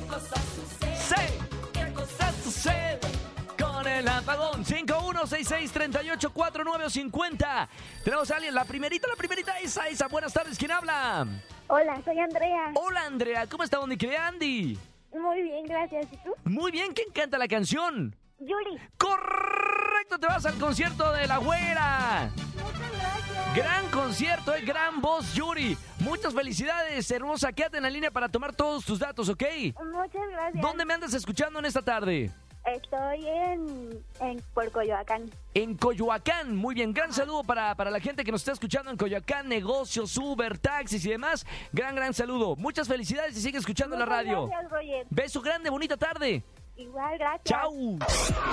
El 4.05 4.09
apagón? 4.09 4.65
51663849 4.65 6.85
o 6.85 6.91
50. 6.91 7.69
Tenemos 8.05 8.31
a 8.31 8.37
alguien, 8.37 8.55
la 8.55 8.65
primerita, 8.65 9.09
la 9.09 9.17
primerita, 9.17 9.59
esa, 9.61 9.89
esa. 9.89 10.07
Buenas 10.09 10.33
tardes, 10.33 10.59
¿quién 10.59 10.71
habla? 10.71 11.27
Hola, 11.69 12.01
soy 12.05 12.19
Andrea. 12.19 12.73
Hola, 12.75 13.07
Andrea, 13.07 13.47
¿cómo 13.47 13.65
está, 13.65 13.79
querida 13.99 14.29
Andy? 14.29 14.79
Muy 15.13 15.43
bien, 15.43 15.67
gracias. 15.67 16.07
¿Y 16.13 16.17
tú? 16.19 16.35
Muy 16.45 16.71
bien, 16.71 16.93
¿quién 16.93 17.11
canta 17.13 17.39
la 17.39 17.49
canción? 17.49 18.15
Yuri. 18.39 18.79
Correcto, 18.99 20.19
te 20.19 20.27
vas 20.27 20.45
al 20.45 20.59
concierto 20.59 21.11
de 21.13 21.27
la 21.27 21.39
güera. 21.39 22.31
Muchas 22.35 22.99
gracias. 22.99 23.57
Gran 23.57 23.89
concierto, 23.91 24.55
eh, 24.55 24.63
gran 24.63 25.01
voz, 25.01 25.33
Yuri. 25.35 25.79
Muchas 26.01 26.35
felicidades, 26.35 27.11
hermosa. 27.11 27.53
Quédate 27.53 27.79
en 27.79 27.85
la 27.85 27.91
línea 27.91 28.11
para 28.11 28.29
tomar 28.29 28.55
todos 28.55 28.85
tus 28.85 28.99
datos, 28.99 29.29
¿ok? 29.29 29.45
Muchas 29.85 30.29
gracias. 30.31 30.61
¿Dónde 30.61 30.85
me 30.85 30.93
andas 30.93 31.15
escuchando 31.15 31.61
en 31.61 31.65
esta 31.65 31.81
tarde? 31.81 32.31
Estoy 32.67 33.29
en, 33.29 34.05
en 34.21 34.43
Puercoyoacán. 34.55 35.31
En 35.53 35.77
Coyoacán, 35.77 36.57
muy 36.57 36.75
bien, 36.75 36.93
gran 36.95 37.13
saludo 37.13 37.45
para, 37.45 37.75
para 37.75 37.91
la 37.91 38.01
gente 38.01 38.25
que 38.25 38.33
nos 38.33 38.41
está 38.41 38.53
escuchando 38.53 38.91
en 38.91 38.97
Coyoacán, 38.97 39.49
negocios, 39.49 40.17
Uber, 40.17 40.59
taxis 40.59 41.05
y 41.05 41.11
demás. 41.11 41.47
Gran, 41.73 41.95
gran 41.95 42.15
saludo. 42.15 42.57
Muchas 42.57 42.89
felicidades 42.89 43.37
y 43.37 43.41
sigue 43.43 43.59
escuchando 43.59 43.97
la 43.97 44.07
radio. 44.07 44.47
Gracias, 44.47 44.71
Roger. 44.71 45.07
Beso 45.11 45.41
grande, 45.43 45.69
bonita 45.71 45.97
tarde. 45.97 46.43
Igual, 46.77 47.19
gracias. 47.19 47.45
Chau. 47.45 47.99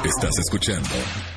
Estás 0.06 0.38
escuchando 0.40 0.90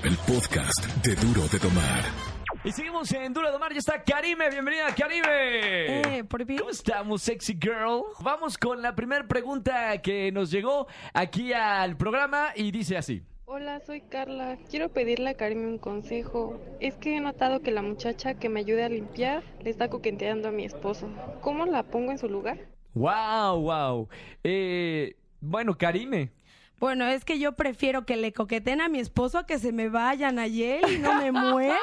el 0.03 0.17
podcast 0.19 0.85
de 1.03 1.15
Duro 1.15 1.49
de 1.49 1.59
Tomar. 1.59 2.34
Y 2.65 2.73
seguimos 2.73 3.13
en 3.13 3.35
Duro 3.35 3.53
de 3.53 3.59
Mar, 3.59 3.75
ya 3.75 3.79
está 3.79 4.03
Karime, 4.03 4.49
bienvenida 4.49 4.87
Karime. 4.95 6.19
Eh, 6.19 6.25
por. 6.25 6.47
¿Cómo 6.47 6.71
estamos, 6.71 7.21
sexy 7.21 7.59
girl? 7.61 8.05
Vamos 8.21 8.57
con 8.57 8.81
la 8.81 8.95
primera 8.95 9.29
pregunta 9.29 10.01
que 10.01 10.33
nos 10.33 10.51
llegó 10.51 10.87
aquí 11.13 11.53
al 11.53 11.99
programa 11.99 12.53
y 12.57 12.71
dice 12.71 12.97
así. 12.97 13.23
Hola, 13.45 13.81
soy 13.81 14.01
Carla. 14.01 14.57
Quiero 14.71 14.89
pedirle 14.89 15.29
a 15.29 15.35
Karim 15.35 15.63
un 15.67 15.79
consejo. 15.79 16.59
Es 16.81 16.97
que 16.97 17.19
he 17.19 17.21
notado 17.21 17.61
que 17.61 17.71
la 17.71 17.83
muchacha 17.83 18.33
que 18.33 18.49
me 18.49 18.61
ayude 18.61 18.83
a 18.83 18.89
limpiar 18.89 19.43
le 19.63 19.69
está 19.69 19.91
coqueteando 19.91 20.49
a 20.49 20.51
mi 20.51 20.65
esposo. 20.65 21.11
¿Cómo 21.43 21.67
la 21.67 21.83
pongo 21.83 22.13
en 22.13 22.19
su 22.19 22.31
lugar? 22.31 22.57
Wow, 22.95 23.61
wow. 23.61 24.09
Eh, 24.43 25.17
bueno, 25.39 25.77
Karime. 25.77 26.31
Bueno, 26.85 27.07
es 27.07 27.25
que 27.25 27.39
yo 27.39 27.53
prefiero 27.53 28.05
que 28.05 28.15
le 28.15 28.35
coqueten 28.35 28.83
a 28.83 28.91
mi 28.91 29.01
esposo 29.01 29.39
a 29.39 29.47
que 29.47 29.59
se 29.59 29.73
me 29.73 29.89
vayan 29.89 30.39
a 30.39 30.47
y 30.47 30.99
no 31.01 31.15
me 31.15 31.33
muero. 31.33 31.75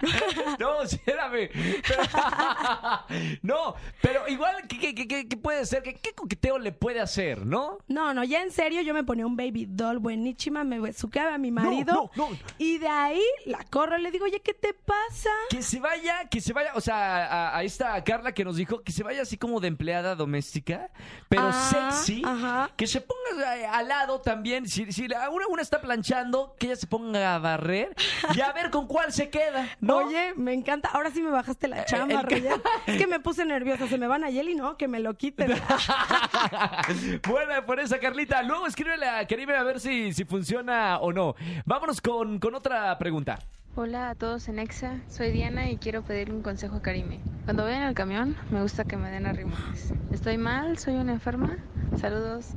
No, 0.58 0.82
espérame. 0.82 1.48
Pero- 1.88 2.02
no, 3.42 3.74
pero 4.02 4.28
igual, 4.28 4.54
¿qué, 4.68 4.78
qué- 4.78 4.94
qué- 4.94 5.08
qué- 5.08 5.28
qué 5.28 5.36
puede 5.38 5.64
ser? 5.64 5.82
¿Qué, 5.82 6.12
coqueteo 6.14 6.58
le 6.58 6.72
puede 6.72 7.00
hacer, 7.00 7.46
no? 7.46 7.78
No, 7.88 8.12
no, 8.12 8.22
ya 8.22 8.42
en 8.42 8.50
serio, 8.50 8.82
yo 8.82 8.92
me 8.92 9.02
ponía 9.02 9.26
un 9.26 9.34
baby 9.34 9.64
doll 9.66 9.98
buenísima, 9.98 10.62
me 10.62 10.78
besuqueaba 10.78 11.34
a 11.34 11.38
mi 11.38 11.50
marido 11.50 12.10
no, 12.14 12.28
no. 12.28 12.36
y 12.58 12.76
de 12.76 12.88
ahí 12.88 13.22
la 13.46 13.64
corro 13.70 13.96
y 13.96 14.02
le 14.02 14.10
digo, 14.10 14.26
oye, 14.26 14.40
¿qué 14.40 14.52
te 14.52 14.74
pasa? 14.74 15.30
Que 15.48 15.62
se 15.62 15.80
vaya, 15.80 16.28
que 16.28 16.42
se 16.42 16.52
vaya, 16.52 16.72
o 16.74 16.82
sea, 16.82 17.24
a, 17.52 17.56
a 17.58 17.62
esta 17.62 18.04
Carla 18.04 18.32
que 18.34 18.44
nos 18.44 18.56
dijo 18.56 18.82
que 18.82 18.92
se 18.92 19.02
vaya 19.02 19.22
así 19.22 19.38
como 19.38 19.58
de 19.60 19.68
empleada 19.68 20.14
doméstica, 20.14 20.90
pero 21.30 21.44
Ah, 21.50 21.90
sexy. 21.92 22.22
ajá. 22.26 22.70
Que 22.76 22.86
se 22.86 23.00
ponga 23.00 23.72
al 23.72 23.88
lado 23.88 24.20
también. 24.20 24.33
Si, 24.66 24.92
si 24.92 25.08
la- 25.08 25.30
una, 25.30 25.46
una 25.48 25.62
está 25.62 25.80
planchando, 25.80 26.54
que 26.58 26.66
ella 26.66 26.76
se 26.76 26.86
ponga 26.86 27.34
a 27.34 27.38
barrer 27.38 27.94
y 28.34 28.40
a 28.40 28.52
ver 28.52 28.70
con 28.70 28.86
cuál 28.86 29.12
se 29.12 29.30
queda, 29.30 29.68
¿no? 29.80 29.98
Oye, 29.98 30.34
me 30.36 30.52
encanta. 30.52 30.88
Ahora 30.92 31.10
sí 31.10 31.22
me 31.22 31.30
bajaste 31.30 31.68
la 31.68 31.84
chamba, 31.84 32.20
el 32.20 32.26
que- 32.26 32.36
Roger. 32.40 32.62
Es 32.86 32.96
que 32.98 33.06
me 33.06 33.20
puse 33.20 33.44
nerviosa. 33.44 33.86
Se 33.88 33.98
me 33.98 34.06
van 34.06 34.24
a 34.24 34.28
él 34.28 34.48
y 34.48 34.54
no, 34.54 34.76
que 34.76 34.88
me 34.88 35.00
lo 35.00 35.14
quiten. 35.14 35.52
Buena 37.28 37.64
por 37.66 37.80
esa, 37.80 37.98
Carlita. 37.98 38.42
Luego 38.42 38.66
escríbele 38.66 39.06
a 39.08 39.26
Karime 39.26 39.54
a 39.56 39.62
ver 39.62 39.80
si, 39.80 40.12
si 40.12 40.24
funciona 40.24 40.98
o 40.98 41.12
no. 41.12 41.34
Vámonos 41.64 42.00
con, 42.00 42.38
con 42.38 42.54
otra 42.54 42.96
pregunta. 42.98 43.38
Hola 43.76 44.10
a 44.10 44.14
todos 44.14 44.46
en 44.48 44.60
Exa, 44.60 45.00
soy 45.08 45.32
Diana 45.32 45.68
y 45.68 45.78
quiero 45.78 46.02
pedirle 46.02 46.34
un 46.34 46.42
consejo 46.42 46.76
a 46.76 46.82
Karime. 46.82 47.18
Cuando 47.44 47.64
voy 47.64 47.72
en 47.72 47.82
el 47.82 47.94
camión, 47.94 48.36
me 48.50 48.62
gusta 48.62 48.84
que 48.84 48.96
me 48.96 49.10
den 49.10 49.26
arrimones. 49.26 49.92
¿Estoy 50.12 50.38
mal? 50.38 50.78
¿Soy 50.78 50.94
una 50.94 51.12
enferma? 51.12 51.56
Saludos. 52.00 52.50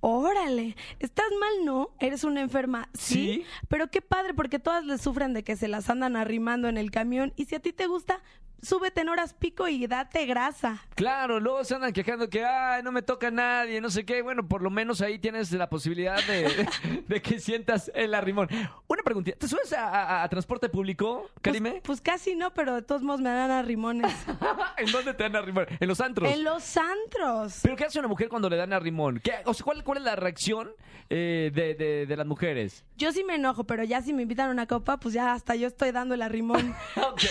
Órale, 0.00 0.76
estás 1.00 1.26
mal, 1.40 1.64
¿no? 1.64 1.90
Eres 1.98 2.22
una 2.24 2.40
enferma, 2.40 2.88
¿sí? 2.94 3.14
Sí. 3.14 3.44
Pero 3.68 3.90
qué 3.90 4.00
padre, 4.00 4.32
porque 4.34 4.58
todas 4.58 4.84
le 4.84 4.96
sufren 4.98 5.34
de 5.34 5.42
que 5.42 5.56
se 5.56 5.66
las 5.66 5.90
andan 5.90 6.16
arrimando 6.16 6.68
en 6.68 6.78
el 6.78 6.90
camión. 6.90 7.32
Y 7.36 7.46
si 7.46 7.56
a 7.56 7.60
ti 7.60 7.72
te 7.72 7.86
gusta, 7.86 8.22
súbete 8.62 9.00
en 9.02 9.08
horas 9.08 9.34
pico 9.34 9.68
y 9.68 9.86
date 9.86 10.26
grasa. 10.26 10.82
Claro, 10.94 11.40
luego 11.40 11.64
se 11.64 11.74
andan 11.74 11.92
quejando 11.92 12.28
que, 12.28 12.44
ay, 12.44 12.82
no 12.82 12.92
me 12.92 13.02
toca 13.02 13.30
nadie, 13.30 13.80
no 13.80 13.90
sé 13.90 14.04
qué. 14.04 14.22
Bueno, 14.22 14.46
por 14.46 14.62
lo 14.62 14.70
menos 14.70 15.00
ahí 15.00 15.18
tienes 15.18 15.52
la 15.52 15.68
posibilidad 15.68 16.18
de, 16.26 16.68
de 17.08 17.22
que 17.22 17.38
sientas 17.40 17.90
el 17.94 18.14
arrimón. 18.14 18.48
Una 18.86 19.02
preguntita, 19.02 19.38
¿te 19.38 19.48
subes 19.48 19.72
a, 19.72 19.88
a- 19.88 20.22
a 20.24 20.28
transporte 20.28 20.68
público, 20.68 21.30
Karime? 21.42 21.70
Pues, 21.70 21.82
pues 21.84 22.00
casi 22.00 22.34
no, 22.34 22.52
pero 22.54 22.74
de 22.74 22.82
todos 22.82 23.02
modos 23.02 23.20
me 23.20 23.30
dan 23.30 23.50
arrimones. 23.50 24.12
¿En 24.76 24.90
dónde 24.92 25.14
te 25.14 25.22
dan 25.24 25.36
arrimón? 25.36 25.66
¿En 25.80 25.88
los 25.88 26.00
antros? 26.00 26.28
en 26.32 26.44
los 26.44 26.76
antros. 26.76 27.60
¿Pero 27.62 27.76
qué 27.76 27.84
hace 27.84 27.98
una 27.98 28.08
mujer 28.08 28.28
cuando 28.28 28.48
le 28.50 28.56
dan 28.56 28.72
arrimón? 28.72 29.20
¿Qué, 29.22 29.34
o 29.44 29.54
sea, 29.54 29.64
¿cuál, 29.64 29.84
cuál 29.84 29.98
es 29.98 30.04
la 30.04 30.16
reacción 30.16 30.70
eh, 31.10 31.50
de, 31.54 31.74
de- 31.74 32.06
de 32.06 32.16
las 32.16 32.26
mujeres? 32.26 32.84
Yo 32.96 33.12
sí 33.12 33.24
me 33.24 33.34
enojo, 33.36 33.64
pero 33.64 33.82
ya 33.84 34.02
si 34.02 34.12
me 34.12 34.22
invitan 34.22 34.48
a 34.48 34.52
una 34.52 34.66
copa, 34.66 34.98
pues 34.98 35.14
ya 35.14 35.32
hasta 35.32 35.54
yo 35.56 35.66
estoy 35.66 35.90
dando 35.92 36.14
el 36.14 36.22
arrimón. 36.22 36.74
Ok. 36.96 37.22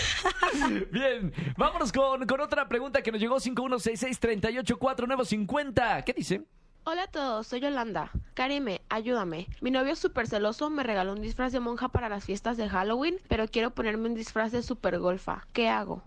Bien, 0.90 1.32
vámonos 1.56 1.92
con, 1.92 2.26
con 2.26 2.40
otra 2.40 2.68
pregunta 2.68 3.02
que 3.02 3.12
nos 3.12 3.20
llegó 3.20 3.36
5166384950. 3.36 6.04
¿Qué 6.04 6.12
dice? 6.12 6.42
Hola 6.84 7.04
a 7.04 7.08
todos, 7.08 7.46
soy 7.46 7.60
Yolanda. 7.60 8.10
Karime, 8.34 8.80
ayúdame. 8.88 9.46
Mi 9.60 9.70
novio 9.70 9.94
súper 9.94 10.26
celoso 10.26 10.70
me 10.70 10.82
regaló 10.82 11.12
un 11.12 11.20
disfraz 11.20 11.52
de 11.52 11.60
monja 11.60 11.88
para 11.88 12.08
las 12.08 12.24
fiestas 12.24 12.56
de 12.56 12.68
Halloween, 12.68 13.16
pero 13.28 13.46
quiero 13.46 13.70
ponerme 13.72 14.08
un 14.08 14.14
disfraz 14.14 14.52
de 14.52 14.62
super 14.62 14.98
golfa. 14.98 15.46
¿Qué 15.52 15.68
hago? 15.68 16.02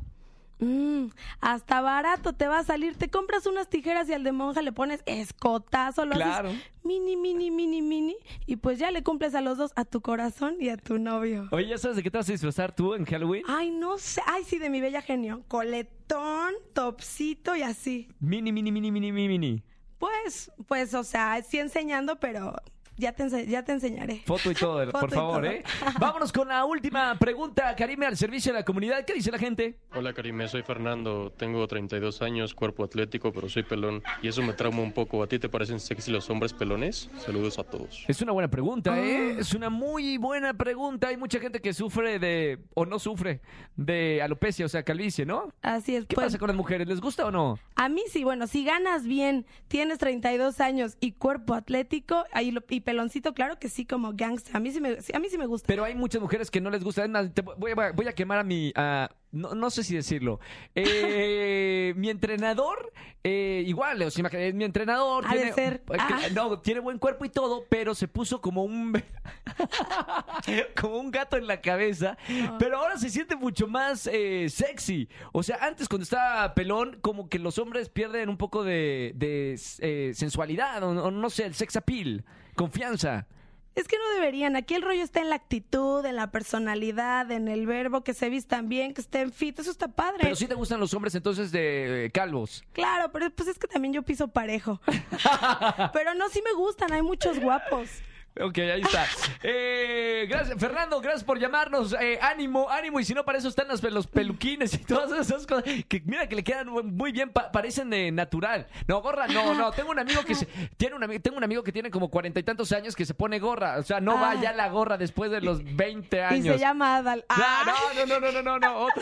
Mm, 0.61 1.07
hasta 1.39 1.81
barato 1.81 2.33
te 2.33 2.47
va 2.47 2.59
a 2.59 2.63
salir. 2.63 2.95
Te 2.95 3.09
compras 3.09 3.45
unas 3.47 3.67
tijeras 3.69 4.07
y 4.09 4.13
al 4.13 4.23
de 4.23 4.31
monja 4.31 4.61
le 4.61 4.71
pones 4.71 5.01
escotazo, 5.05 6.05
lo 6.05 6.11
Claro. 6.15 6.49
haces 6.49 6.61
mini, 6.83 7.17
mini, 7.17 7.49
mini, 7.51 7.81
mini. 7.81 8.15
Y 8.45 8.57
pues 8.57 8.77
ya 8.79 8.91
le 8.91 9.01
cumples 9.03 9.33
a 9.35 9.41
los 9.41 9.57
dos, 9.57 9.71
a 9.75 9.85
tu 9.85 10.01
corazón 10.01 10.55
y 10.59 10.69
a 10.69 10.77
tu 10.77 10.99
novio. 10.99 11.47
Oye, 11.51 11.67
¿ya 11.67 11.77
sabes 11.79 11.97
de 11.97 12.03
qué 12.03 12.11
te 12.11 12.17
vas 12.19 12.29
a 12.29 12.31
disfrazar 12.31 12.73
tú 12.75 12.93
en 12.93 13.05
Halloween? 13.05 13.43
Ay, 13.47 13.71
no 13.71 13.97
sé. 13.97 14.21
Ay, 14.27 14.43
sí, 14.43 14.59
de 14.59 14.69
mi 14.69 14.81
bella 14.81 15.01
genio. 15.01 15.43
Coletón, 15.47 16.53
topsito 16.73 17.55
y 17.55 17.63
así. 17.63 18.07
Mini, 18.19 18.51
mini, 18.51 18.71
mini, 18.71 18.91
mini, 18.91 19.11
mini, 19.11 19.27
mini. 19.27 19.63
Pues, 19.97 20.51
pues, 20.67 20.93
o 20.93 21.03
sea, 21.03 21.41
sí 21.43 21.57
enseñando, 21.59 22.19
pero 22.19 22.53
ya 23.01 23.11
te, 23.13 23.23
ense- 23.23 23.45
ya 23.47 23.63
te 23.63 23.71
enseñaré. 23.73 24.21
Foto 24.25 24.51
y 24.51 24.53
todo, 24.55 24.85
Foto 24.85 24.99
por 24.99 25.09
y 25.09 25.13
favor, 25.13 25.41
todo. 25.41 25.51
¿eh? 25.51 25.63
Vámonos 25.99 26.31
con 26.31 26.47
la 26.47 26.63
última 26.65 27.15
pregunta, 27.17 27.75
Karime, 27.75 28.05
al 28.05 28.15
servicio 28.15 28.53
de 28.53 28.59
la 28.59 28.65
comunidad. 28.65 29.03
¿Qué 29.05 29.13
dice 29.13 29.31
la 29.31 29.39
gente? 29.39 29.77
Hola 29.95 30.13
Karime, 30.13 30.47
soy 30.47 30.61
Fernando, 30.61 31.31
tengo 31.35 31.67
32 31.67 32.21
años, 32.21 32.53
cuerpo 32.53 32.83
atlético, 32.83 33.33
pero 33.33 33.49
soy 33.49 33.63
pelón 33.63 34.01
y 34.21 34.27
eso 34.27 34.41
me 34.43 34.53
trauma 34.53 34.81
un 34.81 34.93
poco. 34.93 35.23
¿A 35.23 35.27
ti 35.27 35.39
te 35.39 35.49
parecen 35.49 35.79
sexy 35.79 36.11
los 36.11 36.29
hombres 36.29 36.53
pelones? 36.53 37.09
Saludos 37.17 37.57
a 37.59 37.63
todos. 37.63 38.05
Es 38.07 38.21
una 38.21 38.31
buena 38.31 38.49
pregunta, 38.49 38.97
¿eh? 38.99 39.33
Ah. 39.35 39.39
Es 39.39 39.53
una 39.53 39.69
muy 39.69 40.17
buena 40.17 40.53
pregunta. 40.53 41.07
Hay 41.07 41.17
mucha 41.17 41.39
gente 41.39 41.59
que 41.59 41.73
sufre 41.73 42.19
de, 42.19 42.59
o 42.75 42.85
no 42.85 42.99
sufre, 42.99 43.41
de 43.75 44.21
alopecia, 44.21 44.65
o 44.65 44.69
sea, 44.69 44.83
calvicie, 44.83 45.25
¿no? 45.25 45.49
Así 45.61 45.95
es. 45.95 46.05
¿Qué 46.05 46.15
pues, 46.15 46.27
pasa 46.27 46.37
con 46.37 46.47
las 46.47 46.57
mujeres? 46.57 46.87
¿Les 46.87 47.01
gusta 47.01 47.25
o 47.25 47.31
no? 47.31 47.57
A 47.75 47.89
mí 47.89 48.03
sí, 48.09 48.23
bueno, 48.23 48.45
si 48.47 48.63
ganas 48.63 49.03
bien, 49.07 49.45
tienes 49.67 49.97
32 49.97 50.59
años 50.61 50.97
y 50.99 51.13
cuerpo 51.13 51.53
atlético 51.55 52.25
ahí 52.31 52.51
lo- 52.51 52.61
y 52.69 52.81
peloncito, 52.91 53.33
claro 53.33 53.57
que 53.57 53.69
sí, 53.69 53.85
como 53.85 54.11
gangster. 54.13 54.55
A 54.55 54.59
mí 54.59 54.71
sí 54.71 54.81
me, 54.81 54.97
a 55.13 55.19
mí 55.19 55.29
sí 55.29 55.37
me 55.37 55.45
gusta. 55.45 55.65
Pero 55.67 55.83
hay 55.83 55.95
muchas 55.95 56.21
mujeres 56.21 56.51
que 56.51 56.59
no 56.61 56.69
les 56.69 56.83
gusta. 56.83 57.07
Te 57.33 57.41
voy, 57.41 57.71
a, 57.71 57.91
voy 57.91 58.07
a 58.07 58.13
quemar 58.13 58.39
a 58.39 58.43
mi... 58.43 58.71
a- 58.75 59.09
no, 59.31 59.55
no 59.55 59.69
sé 59.69 59.83
si 59.83 59.95
decirlo. 59.95 60.41
Eh, 60.75 61.93
mi 61.97 62.09
entrenador, 62.09 62.91
eh, 63.23 63.63
igual, 63.65 64.01
o 64.01 64.11
sea, 64.11 64.19
imagínate, 64.19 64.51
mi 64.51 64.65
entrenador 64.65 65.23
Ha 65.25 65.29
de 65.33 65.37
tiene, 65.37 65.53
ser. 65.53 65.83
Ah. 65.97 66.23
no, 66.33 66.59
tiene 66.59 66.81
buen 66.81 66.97
cuerpo 66.97 67.23
y 67.23 67.29
todo, 67.29 67.63
pero 67.69 67.95
se 67.95 68.09
puso 68.09 68.41
como 68.41 68.65
un 68.65 68.91
como 70.79 70.97
un 70.97 71.11
gato 71.11 71.37
en 71.37 71.47
la 71.47 71.61
cabeza. 71.61 72.17
Ah. 72.29 72.57
Pero 72.59 72.77
ahora 72.77 72.97
se 72.97 73.09
siente 73.09 73.35
mucho 73.37 73.67
más 73.67 74.09
eh, 74.11 74.47
sexy. 74.49 75.07
O 75.31 75.43
sea, 75.43 75.59
antes 75.61 75.87
cuando 75.87 76.03
estaba 76.03 76.53
pelón, 76.53 76.97
como 77.01 77.29
que 77.29 77.39
los 77.39 77.57
hombres 77.57 77.87
pierden 77.87 78.27
un 78.29 78.37
poco 78.37 78.63
de, 78.65 79.13
de, 79.15 79.57
eh, 79.79 80.11
sensualidad, 80.13 80.83
o, 80.83 80.89
o 81.05 81.11
no 81.11 81.29
sé, 81.29 81.45
el 81.45 81.53
sex 81.53 81.77
appeal, 81.77 82.25
confianza. 82.55 83.27
Es 83.73 83.87
que 83.87 83.97
no 83.97 84.09
deberían. 84.15 84.57
Aquí 84.57 84.73
el 84.73 84.81
rollo 84.81 85.01
está 85.01 85.21
en 85.21 85.29
la 85.29 85.35
actitud, 85.35 86.05
en 86.05 86.17
la 86.17 86.29
personalidad, 86.29 87.31
en 87.31 87.47
el 87.47 87.65
verbo, 87.65 88.03
que 88.03 88.13
se 88.13 88.29
vistan 88.29 88.67
bien, 88.67 88.93
que 88.93 88.99
estén 88.99 89.31
fit. 89.31 89.57
Eso 89.59 89.71
está 89.71 89.87
padre. 89.87 90.19
Pero 90.23 90.35
sí 90.35 90.47
te 90.47 90.55
gustan 90.55 90.79
los 90.79 90.93
hombres 90.93 91.15
entonces 91.15 91.53
de 91.53 92.05
eh, 92.05 92.11
calvos. 92.11 92.65
Claro, 92.73 93.11
pero 93.13 93.29
pues 93.29 93.47
es 93.47 93.57
que 93.57 93.67
también 93.67 93.93
yo 93.93 94.03
piso 94.03 94.27
parejo. 94.27 94.81
pero 95.93 96.13
no, 96.15 96.27
sí 96.29 96.41
me 96.43 96.53
gustan. 96.53 96.91
Hay 96.91 97.01
muchos 97.01 97.39
guapos. 97.39 97.89
Ok, 98.39 98.57
ahí 98.59 98.81
está. 98.81 99.05
Eh, 99.43 100.27
gracias, 100.29 100.55
Fernando, 100.59 101.01
gracias 101.01 101.23
por 101.23 101.39
llamarnos. 101.39 101.95
Eh, 101.99 102.19
ánimo, 102.21 102.69
ánimo. 102.69 102.99
Y 102.99 103.03
si 103.03 103.15
no, 103.15 103.25
para 103.25 103.39
eso 103.39 103.47
están 103.47 103.67
los, 103.67 103.81
los 103.81 104.05
peluquines 104.05 104.71
y 104.75 104.77
todas 104.85 105.11
esas 105.27 105.47
cosas. 105.47 105.63
Que 105.87 105.99
mira 106.05 106.27
que 106.29 106.35
le 106.35 106.43
quedan 106.43 106.69
muy 106.69 107.11
bien, 107.11 107.31
pa- 107.31 107.51
parecen 107.51 107.89
de 107.89 108.11
natural. 108.11 108.67
No, 108.87 109.01
gorra, 109.01 109.25
no, 109.27 109.55
no. 109.55 109.71
Tengo 109.81 109.89
un 109.89 109.97
amigo 109.97 110.23
que 110.23 110.35
se, 110.35 110.45
tiene 110.77 110.95
un 110.95 111.03
amigo, 111.03 111.19
tengo 111.21 111.37
un 111.37 111.43
amigo 111.43 111.63
que 111.63 111.71
tiene 111.71 111.89
como 111.89 112.09
cuarenta 112.11 112.39
y 112.39 112.43
tantos 112.43 112.71
años 112.71 112.95
que 112.95 113.03
se 113.03 113.15
pone 113.15 113.39
gorra. 113.39 113.77
O 113.79 113.83
sea, 113.83 113.99
no 113.99 114.13
va 114.19 114.31
Ah. 114.31 114.41
ya 114.41 114.53
la 114.53 114.69
gorra 114.69 114.95
después 114.97 115.31
de 115.31 115.41
los 115.41 115.63
20 115.75 116.17
Y 116.17 116.19
años. 116.19 116.55
se 116.55 116.61
llama 116.61 116.97
Adal. 116.97 117.25
Ah, 117.29 117.63
Ah. 117.65 117.93
no, 117.97 118.05
no, 118.05 118.19
no, 118.19 118.31
no, 118.31 118.41
no, 118.43 118.59
no, 118.59 118.77
otro. 118.85 119.01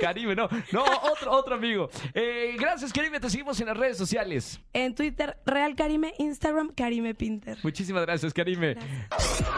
Caribe, 0.00 0.36
no, 0.36 0.48
no, 0.72 0.84
otro, 0.84 1.32
otro 1.32 1.54
amigo. 1.54 1.88
Eh, 2.14 2.54
gracias, 2.58 2.92
Caribe, 2.92 3.18
te 3.18 3.30
seguimos 3.30 3.58
en 3.60 3.66
las 3.68 3.76
redes 3.76 3.96
sociales. 3.96 4.60
En 4.74 4.94
Twitter, 4.94 5.38
Real 5.46 5.74
Karime, 5.74 6.12
Instagram, 6.18 6.72
Karime 6.74 7.14
Pinter. 7.14 7.56
Muchísimas 7.62 8.02
gracias, 8.02 8.11
Karime. 8.34 8.76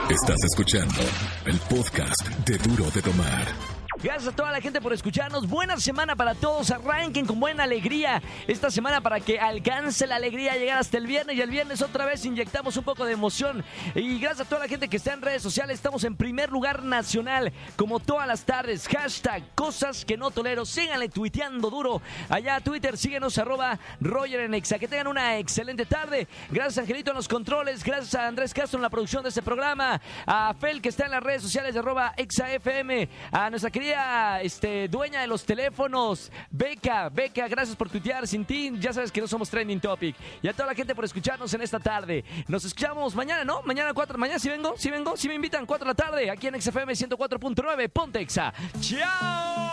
Estás 0.08 0.44
escuchando 0.44 1.00
el 1.46 1.58
podcast 1.58 2.28
de 2.46 2.56
Duro 2.58 2.88
de 2.92 3.02
Tomar. 3.02 3.73
Gracias 4.04 4.34
a 4.34 4.36
toda 4.36 4.52
la 4.52 4.60
gente 4.60 4.82
por 4.82 4.92
escucharnos. 4.92 5.48
Buena 5.48 5.80
semana 5.80 6.14
para 6.14 6.34
todos. 6.34 6.70
Arranquen 6.70 7.24
con 7.24 7.40
buena 7.40 7.64
alegría 7.64 8.20
esta 8.46 8.70
semana 8.70 9.00
para 9.00 9.18
que 9.18 9.40
alcance 9.40 10.06
la 10.06 10.16
alegría 10.16 10.56
llegar 10.56 10.76
hasta 10.76 10.98
el 10.98 11.06
viernes. 11.06 11.36
Y 11.36 11.40
el 11.40 11.48
viernes 11.48 11.80
otra 11.80 12.04
vez 12.04 12.22
inyectamos 12.26 12.76
un 12.76 12.84
poco 12.84 13.06
de 13.06 13.14
emoción. 13.14 13.64
Y 13.94 14.18
gracias 14.18 14.46
a 14.46 14.48
toda 14.50 14.60
la 14.60 14.68
gente 14.68 14.88
que 14.88 14.98
está 14.98 15.14
en 15.14 15.22
redes 15.22 15.40
sociales. 15.40 15.76
Estamos 15.76 16.04
en 16.04 16.16
primer 16.16 16.50
lugar 16.50 16.82
nacional, 16.82 17.50
como 17.76 17.98
todas 17.98 18.26
las 18.26 18.44
tardes. 18.44 18.86
Hashtag 18.88 19.42
cosas 19.54 20.04
que 20.04 20.18
no 20.18 20.30
tolero. 20.30 20.66
Síganle 20.66 21.08
tuiteando 21.08 21.70
duro. 21.70 22.02
Allá 22.28 22.56
a 22.56 22.60
Twitter, 22.60 22.98
síguenos 22.98 23.38
arroba 23.38 23.78
Roger 24.02 24.40
en 24.40 24.52
Exa. 24.52 24.78
Que 24.78 24.86
tengan 24.86 25.06
una 25.06 25.38
excelente 25.38 25.86
tarde. 25.86 26.28
Gracias 26.50 26.76
Angelito 26.76 27.10
en 27.10 27.16
los 27.16 27.26
controles. 27.26 27.82
Gracias 27.82 28.14
a 28.16 28.26
Andrés 28.26 28.52
Castro 28.52 28.76
en 28.76 28.82
la 28.82 28.90
producción 28.90 29.22
de 29.22 29.30
este 29.30 29.40
programa. 29.40 29.98
A 30.26 30.52
Fel 30.52 30.82
que 30.82 30.90
está 30.90 31.06
en 31.06 31.12
las 31.12 31.22
redes 31.22 31.40
sociales 31.40 31.72
de 31.72 31.80
arroba 31.80 32.12
ExaFM. 32.18 33.08
A 33.32 33.48
nuestra 33.48 33.70
querida 33.70 33.93
este, 34.42 34.88
dueña 34.88 35.20
de 35.20 35.26
los 35.26 35.44
teléfonos, 35.44 36.30
Beca. 36.50 37.08
Beca, 37.08 37.48
gracias 37.48 37.76
por 37.76 37.88
tuitear. 37.88 38.26
Sin 38.26 38.44
ti, 38.44 38.72
ya 38.78 38.92
sabes 38.92 39.10
que 39.10 39.20
no 39.20 39.26
somos 39.26 39.48
trending 39.50 39.80
topic. 39.80 40.16
Y 40.42 40.48
a 40.48 40.52
toda 40.52 40.66
la 40.66 40.74
gente 40.74 40.94
por 40.94 41.04
escucharnos 41.04 41.52
en 41.54 41.62
esta 41.62 41.78
tarde. 41.80 42.24
Nos 42.48 42.64
escuchamos 42.64 43.14
mañana, 43.14 43.44
¿no? 43.44 43.62
Mañana 43.62 43.92
4. 43.92 44.18
Mañana 44.18 44.38
si 44.38 44.48
vengo, 44.48 44.74
si 44.76 44.90
vengo, 44.90 45.16
si 45.16 45.28
me 45.28 45.34
invitan 45.34 45.66
4 45.66 45.84
de 45.84 45.90
la 45.90 45.94
tarde 45.94 46.30
aquí 46.30 46.46
en 46.46 46.60
XFM 46.60 46.92
104.9. 46.92 47.88
Ponte 47.90 48.20
Exa. 48.20 48.52
¡Chao! 48.80 49.72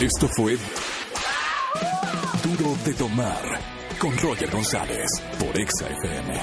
Esto 0.00 0.28
fue 0.36 0.56
Duro 2.42 2.76
de 2.84 2.94
Tomar 2.94 3.60
con 3.98 4.16
Roger 4.18 4.50
González 4.50 5.06
por 5.38 5.58
Exa 5.58 5.88
FM 5.88 6.40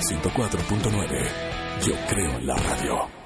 104.9. 0.00 1.28
Yo 1.86 1.94
creo 2.08 2.38
en 2.38 2.46
la 2.46 2.56
radio. 2.56 3.17